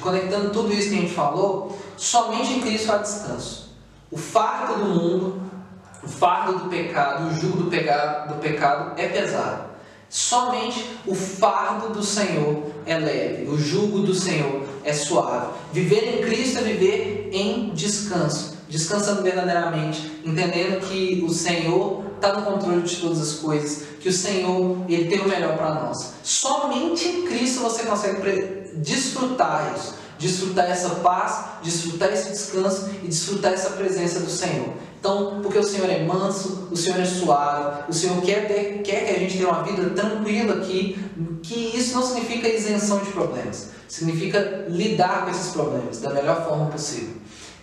conectando 0.00 0.50
tudo 0.50 0.72
isso 0.72 0.90
que 0.90 0.96
a 0.96 1.00
gente 1.00 1.14
falou, 1.14 1.76
somente 1.96 2.52
em 2.52 2.60
Cristo 2.60 2.92
há 2.92 2.98
descanso. 2.98 3.74
O 4.10 4.16
fardo 4.16 4.84
do 4.84 4.84
mundo, 4.86 5.40
o 6.02 6.08
fardo 6.08 6.60
do 6.60 6.68
pecado, 6.68 7.28
o 7.28 7.34
jugo 7.34 7.64
do 7.64 7.70
pecado, 7.70 8.34
do 8.34 8.40
pecado 8.40 8.92
é 8.96 9.08
pesado. 9.08 9.64
Somente 10.08 10.98
o 11.04 11.14
fardo 11.14 11.88
do 11.88 12.02
Senhor 12.02 12.70
é 12.86 12.96
leve, 12.96 13.48
o 13.48 13.58
jugo 13.58 14.00
do 14.00 14.14
Senhor 14.14 14.62
é 14.86 14.92
suave. 14.92 15.48
Viver 15.72 16.16
em 16.16 16.22
Cristo 16.22 16.60
é 16.60 16.62
viver 16.62 17.28
em 17.32 17.70
descanso, 17.74 18.56
descansando 18.68 19.22
verdadeiramente, 19.22 20.22
entendendo 20.24 20.80
que 20.88 21.22
o 21.26 21.30
Senhor 21.30 22.04
está 22.14 22.32
no 22.32 22.46
controle 22.46 22.82
de 22.82 22.96
todas 22.96 23.20
as 23.20 23.32
coisas, 23.34 23.82
que 24.00 24.08
o 24.08 24.12
Senhor 24.12 24.78
ele 24.88 25.08
tem 25.08 25.20
o 25.20 25.28
melhor 25.28 25.56
para 25.56 25.74
nós. 25.74 26.12
Somente 26.22 27.06
em 27.06 27.26
Cristo 27.26 27.60
você 27.60 27.82
consegue 27.82 28.70
desfrutar 28.76 29.74
isso, 29.76 29.94
desfrutar 30.18 30.70
essa 30.70 30.90
paz, 30.96 31.44
desfrutar 31.62 32.12
esse 32.12 32.30
descanso 32.30 32.88
e 33.02 33.08
desfrutar 33.08 33.52
essa 33.52 33.70
presença 33.70 34.20
do 34.20 34.30
Senhor. 34.30 34.72
Então, 34.98 35.40
porque 35.42 35.58
o 35.58 35.62
Senhor 35.62 35.88
é 35.90 36.02
manso, 36.04 36.68
o 36.70 36.76
Senhor 36.76 37.00
é 37.00 37.04
suave, 37.04 37.84
o 37.88 37.92
Senhor 37.92 38.20
quer, 38.22 38.48
ter, 38.48 38.82
quer 38.82 39.04
que 39.04 39.10
a 39.10 39.18
gente 39.18 39.36
tenha 39.36 39.48
uma 39.48 39.62
vida 39.62 39.90
tranquila 39.90 40.54
aqui, 40.54 40.98
que 41.42 41.76
isso 41.76 41.94
não 41.94 42.02
significa 42.02 42.48
isenção 42.48 42.98
de 42.98 43.10
problemas, 43.12 43.68
significa 43.88 44.66
lidar 44.68 45.24
com 45.24 45.30
esses 45.30 45.52
problemas 45.52 46.00
da 46.00 46.10
melhor 46.10 46.44
forma 46.46 46.66
possível. 46.66 47.14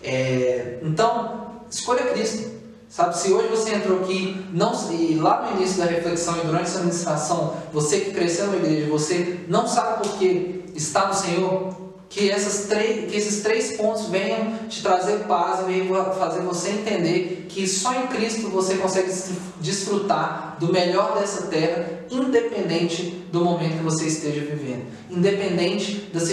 É, 0.04 0.80
então, 0.82 1.62
escolha 1.70 2.04
Cristo. 2.06 2.54
Sabe, 2.90 3.18
se 3.18 3.34
hoje 3.34 3.48
você 3.48 3.74
entrou 3.74 4.02
aqui, 4.02 4.46
não, 4.54 4.72
e 4.92 5.16
lá 5.16 5.50
no 5.50 5.58
início 5.58 5.80
da 5.80 5.86
reflexão 5.86 6.38
e 6.38 6.46
durante 6.46 6.66
essa 6.66 6.82
ministração, 6.82 7.58
você 7.74 8.02
que 8.02 8.12
cresceu 8.12 8.46
na 8.48 8.58
igreja, 8.58 8.88
você 8.88 9.40
não 9.48 9.68
sabe 9.68 10.04
por 10.04 10.20
que 10.20 10.66
está 10.76 11.08
no 11.08 11.14
Senhor, 11.16 11.76
que, 12.14 12.30
essas 12.30 12.68
que 12.68 13.16
esses 13.16 13.42
três 13.42 13.76
pontos 13.76 14.06
venham 14.06 14.60
te 14.70 14.84
trazer 14.84 15.24
paz 15.24 15.62
e 15.62 15.64
venham 15.64 16.14
fazer 16.14 16.42
você 16.42 16.70
entender 16.70 17.48
que 17.50 17.68
só 17.68 17.92
em 17.96 18.06
Cristo 18.06 18.50
você 18.50 18.76
consegue 18.76 19.12
desfrutar 19.60 20.58
do 20.60 20.72
melhor 20.72 21.18
dessa 21.20 21.48
terra, 21.48 22.06
independente 22.12 23.26
do 23.32 23.44
momento 23.44 23.78
que 23.78 23.84
você 23.84 24.06
esteja 24.06 24.42
vivendo, 24.42 24.86
independente 25.10 26.08
das, 26.14 26.30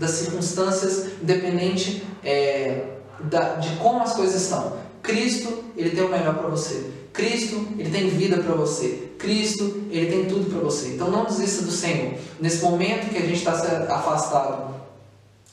das 0.00 0.10
circunstâncias, 0.10 1.06
independente 1.22 2.02
é, 2.24 2.86
da, 3.20 3.54
de 3.54 3.68
como 3.76 4.02
as 4.02 4.14
coisas 4.14 4.42
estão. 4.42 4.78
Cristo, 5.00 5.62
ele 5.76 5.90
tem 5.90 6.04
o 6.04 6.08
melhor 6.08 6.38
para 6.38 6.48
você. 6.48 6.90
Cristo, 7.12 7.68
ele 7.78 7.90
tem 7.90 8.08
vida 8.08 8.38
para 8.38 8.54
você. 8.54 9.10
Cristo, 9.16 9.84
ele 9.90 10.06
tem 10.10 10.24
tudo 10.24 10.50
para 10.50 10.58
você. 10.58 10.88
Então 10.88 11.08
não 11.08 11.24
desista 11.24 11.62
do 11.62 11.70
Senhor. 11.70 12.14
Nesse 12.40 12.62
momento 12.62 13.10
que 13.10 13.18
a 13.18 13.22
gente 13.22 13.34
está 13.34 13.52
afastado 13.94 14.69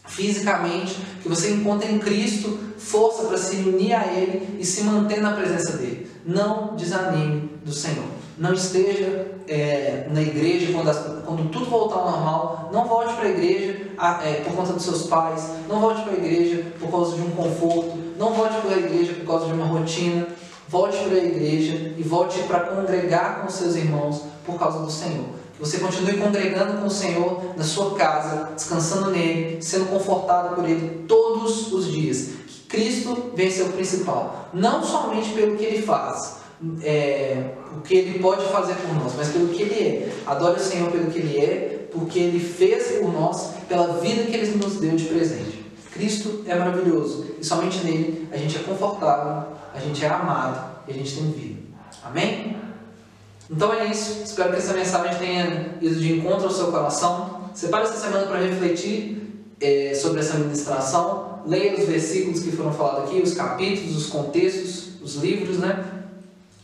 fisicamente, 0.07 0.97
que 1.21 1.29
você 1.29 1.51
encontre 1.51 1.91
em 1.91 1.99
Cristo 1.99 2.59
força 2.77 3.23
para 3.23 3.37
se 3.37 3.57
unir 3.57 3.93
a 3.93 4.05
Ele 4.05 4.57
e 4.59 4.65
se 4.65 4.83
manter 4.83 5.21
na 5.21 5.33
presença 5.33 5.77
dele. 5.77 6.09
Não 6.25 6.75
desanime 6.75 7.51
do 7.63 7.71
Senhor. 7.71 8.05
Não 8.37 8.53
esteja 8.53 9.31
é, 9.47 10.07
na 10.11 10.21
igreja 10.21 10.71
quando, 10.71 10.89
as, 10.89 10.97
quando, 11.25 11.49
tudo 11.49 11.65
voltar 11.65 11.95
ao 11.95 12.11
normal. 12.11 12.69
Não 12.71 12.85
volte 12.87 13.13
para 13.15 13.25
a 13.25 13.29
igreja 13.29 13.87
é, 14.23 14.41
por 14.43 14.55
conta 14.55 14.73
dos 14.73 14.83
seus 14.83 15.03
pais. 15.07 15.49
Não 15.67 15.79
volte 15.79 16.03
para 16.03 16.13
a 16.13 16.17
igreja 16.17 16.63
por 16.79 16.91
causa 16.91 17.15
de 17.15 17.21
um 17.21 17.31
conforto. 17.31 17.97
Não 18.17 18.33
volte 18.33 18.61
para 18.61 18.75
a 18.75 18.79
igreja 18.79 19.13
por 19.13 19.25
causa 19.25 19.47
de 19.47 19.53
uma 19.53 19.65
rotina. 19.65 20.27
Volte 20.69 20.97
para 20.97 21.15
a 21.15 21.23
igreja 21.23 21.93
e 21.97 22.03
volte 22.03 22.39
para 22.43 22.59
congregar 22.59 23.41
com 23.41 23.49
seus 23.49 23.75
irmãos 23.75 24.23
por 24.45 24.59
causa 24.59 24.79
do 24.79 24.91
Senhor. 24.91 25.25
Você 25.59 25.79
continue 25.79 26.17
congregando 26.17 26.79
com 26.79 26.87
o 26.87 26.91
Senhor 26.91 27.53
na 27.57 27.63
sua 27.63 27.95
casa, 27.95 28.51
descansando 28.55 29.11
nele, 29.11 29.61
sendo 29.61 29.87
confortado 29.87 30.55
por 30.55 30.67
ele 30.67 31.05
todos 31.07 31.71
os 31.73 31.91
dias. 31.91 32.29
Que 32.47 32.61
Cristo 32.67 33.31
venha 33.35 33.49
ser 33.49 33.63
o 33.63 33.69
principal. 33.69 34.49
Não 34.53 34.83
somente 34.83 35.29
pelo 35.31 35.57
que 35.57 35.65
ele 35.65 35.81
faz, 35.81 36.37
é, 36.83 37.51
o 37.75 37.81
que 37.81 37.95
ele 37.95 38.19
pode 38.19 38.45
fazer 38.45 38.75
por 38.75 38.93
nós, 38.95 39.13
mas 39.15 39.29
pelo 39.29 39.47
que 39.49 39.63
ele 39.63 39.73
é. 39.73 40.11
Adore 40.25 40.59
o 40.59 40.63
Senhor 40.63 40.91
pelo 40.91 41.09
que 41.09 41.19
ele 41.19 41.39
é, 41.39 41.87
porque 41.91 42.19
ele 42.19 42.39
fez 42.39 42.99
por 42.99 43.11
nós, 43.11 43.51
pela 43.67 43.99
vida 43.99 44.23
que 44.23 44.35
ele 44.35 44.57
nos 44.57 44.75
deu 44.75 44.95
de 44.95 45.05
presente. 45.05 45.65
Cristo 45.91 46.43
é 46.45 46.53
maravilhoso 46.53 47.25
e 47.41 47.45
somente 47.45 47.83
nele 47.83 48.27
a 48.31 48.37
gente 48.37 48.55
é 48.55 48.59
confortável, 48.59 49.53
a 49.73 49.79
gente 49.79 50.05
é 50.05 50.07
amado 50.07 50.83
e 50.87 50.91
a 50.91 50.93
gente 50.93 51.15
tem 51.15 51.31
vida. 51.31 51.61
Amém? 52.03 52.55
Então 53.49 53.73
é 53.73 53.87
isso. 53.87 54.23
Espero 54.23 54.51
que 54.51 54.57
essa 54.57 54.73
mensagem 54.73 55.17
tenha 55.17 55.77
ido 55.81 55.95
de 55.95 56.13
encontro 56.13 56.45
ao 56.45 56.51
seu 56.51 56.67
coração. 56.67 57.49
Separe 57.53 57.85
essa 57.85 57.97
semana 57.97 58.27
para 58.27 58.39
refletir 58.39 59.45
é, 59.59 59.93
sobre 59.95 60.19
essa 60.19 60.37
ministração. 60.37 61.39
Leia 61.45 61.79
os 61.79 61.85
versículos 61.85 62.41
que 62.41 62.51
foram 62.51 62.73
falados 62.73 63.09
aqui, 63.09 63.21
os 63.21 63.33
capítulos, 63.33 63.95
os 63.95 64.07
contextos, 64.07 65.01
os 65.01 65.15
livros, 65.15 65.57
né? 65.59 65.83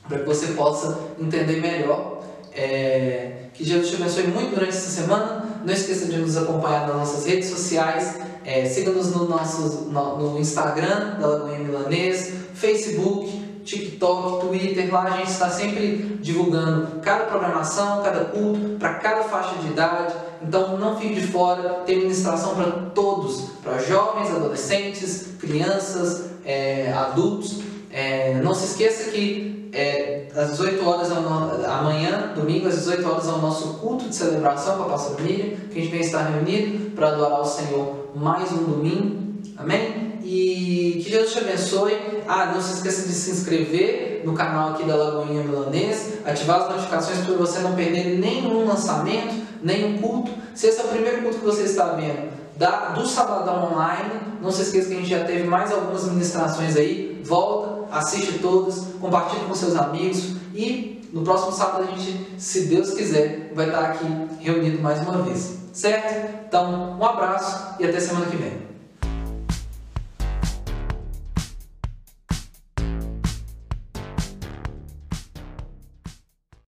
Para 0.07 0.19
que 0.19 0.25
você 0.25 0.47
possa 0.47 0.99
entender 1.19 1.61
melhor. 1.61 2.21
É, 2.51 3.43
que 3.53 3.63
Jesus 3.63 3.89
te 3.89 3.95
abençoe 3.95 4.27
muito 4.27 4.53
durante 4.53 4.69
essa 4.69 4.89
semana. 4.89 5.61
Não 5.63 5.73
esqueça 5.73 6.05
de 6.07 6.17
nos 6.17 6.35
acompanhar 6.35 6.87
nas 6.87 6.97
nossas 6.97 7.25
redes 7.25 7.49
sociais. 7.49 8.17
É, 8.43 8.65
Siga-nos 8.65 9.11
no, 9.11 9.27
nosso, 9.27 9.85
no, 9.89 10.33
no 10.33 10.39
Instagram 10.39 11.17
da 11.19 11.27
Lagoinha 11.27 11.59
Milanês, 11.59 12.33
Facebook, 12.53 13.41
TikTok, 13.63 14.47
Twitter, 14.47 14.93
lá 14.93 15.03
a 15.03 15.17
gente 15.17 15.31
está 15.31 15.49
sempre 15.49 16.17
divulgando 16.21 16.99
cada 17.01 17.25
programação, 17.25 18.03
cada 18.03 18.25
culto, 18.25 18.77
para 18.77 18.95
cada 18.95 19.23
faixa 19.23 19.55
de 19.55 19.67
idade. 19.67 20.13
Então 20.41 20.77
não 20.77 20.97
fique 20.97 21.15
de 21.15 21.27
fora, 21.27 21.81
tem 21.85 21.99
ministração 21.99 22.55
para 22.55 22.71
todos, 22.93 23.49
para 23.63 23.77
jovens, 23.79 24.29
adolescentes, 24.29 25.29
crianças, 25.39 26.29
é, 26.45 26.91
adultos. 26.93 27.61
É, 27.91 28.41
não 28.43 28.53
se 28.53 28.65
esqueça 28.65 29.11
que 29.11 29.69
é, 29.71 30.27
às 30.35 30.51
18 30.51 30.87
horas 30.87 31.11
amanhã, 31.11 32.33
domingo, 32.35 32.67
às 32.67 32.75
18 32.75 33.09
horas 33.09 33.27
é 33.27 33.31
o 33.31 33.37
nosso 33.39 33.75
culto 33.75 34.07
de 34.07 34.15
celebração 34.15 34.77
com 34.77 34.83
a 34.83 34.89
pastora 34.89 35.21
Miriam, 35.21 35.57
que 35.71 35.79
a 35.79 35.81
gente 35.81 35.91
vem 35.91 36.01
estar 36.01 36.23
reunido 36.23 36.91
para 36.91 37.09
adorar 37.09 37.41
o 37.41 37.45
Senhor 37.45 38.09
mais 38.15 38.51
um 38.51 38.63
domingo. 38.63 39.33
Amém? 39.57 40.12
E 40.33 40.99
que 41.03 41.11
Jesus 41.11 41.31
te 41.31 41.39
abençoe. 41.39 41.95
Ah, 42.27 42.47
não 42.47 42.59
se 42.59 42.73
esqueça 42.73 43.07
de 43.07 43.13
se 43.13 43.29
inscrever 43.29 44.23
no 44.25 44.33
canal 44.33 44.71
aqui 44.71 44.83
da 44.83 44.95
Lagoinha 44.95 45.43
Milanês, 45.43 46.13
ativar 46.25 46.61
as 46.61 46.69
notificações 46.69 47.19
para 47.19 47.35
você 47.35 47.59
não 47.59 47.75
perder 47.75 48.17
nenhum 48.17 48.65
lançamento, 48.65 49.35
nenhum 49.61 49.99
culto. 49.99 50.31
Se 50.55 50.65
esse 50.65 50.81
é 50.81 50.85
o 50.85 50.87
primeiro 50.87 51.21
culto 51.21 51.37
que 51.37 51.45
você 51.45 51.61
está 51.63 51.89
vendo 51.89 52.31
da, 52.57 52.89
do 52.89 53.07
Sabadão 53.07 53.73
Online, 53.73 54.09
não 54.41 54.51
se 54.51 54.63
esqueça 54.63 54.87
que 54.87 54.95
a 54.95 54.97
gente 54.97 55.09
já 55.09 55.23
teve 55.23 55.43
mais 55.43 55.71
algumas 55.71 56.05
ministrações 56.05 56.75
aí. 56.77 57.21
Volta, 57.23 57.95
assiste 57.95 58.39
todos, 58.39 58.87
compartilhe 58.99 59.45
com 59.45 59.53
seus 59.53 59.75
amigos 59.75 60.31
e 60.55 61.07
no 61.13 61.21
próximo 61.21 61.51
sábado 61.51 61.83
a 61.83 61.95
gente, 61.95 62.33
se 62.39 62.61
Deus 62.61 62.95
quiser, 62.95 63.51
vai 63.53 63.67
estar 63.67 63.81
aqui 63.81 64.05
reunido 64.39 64.81
mais 64.81 64.99
uma 64.99 65.21
vez. 65.21 65.59
Certo? 65.71 66.45
Então, 66.47 66.97
um 66.99 67.05
abraço 67.05 67.75
e 67.79 67.85
até 67.85 67.99
semana 67.99 68.25
que 68.25 68.37
vem. 68.37 68.72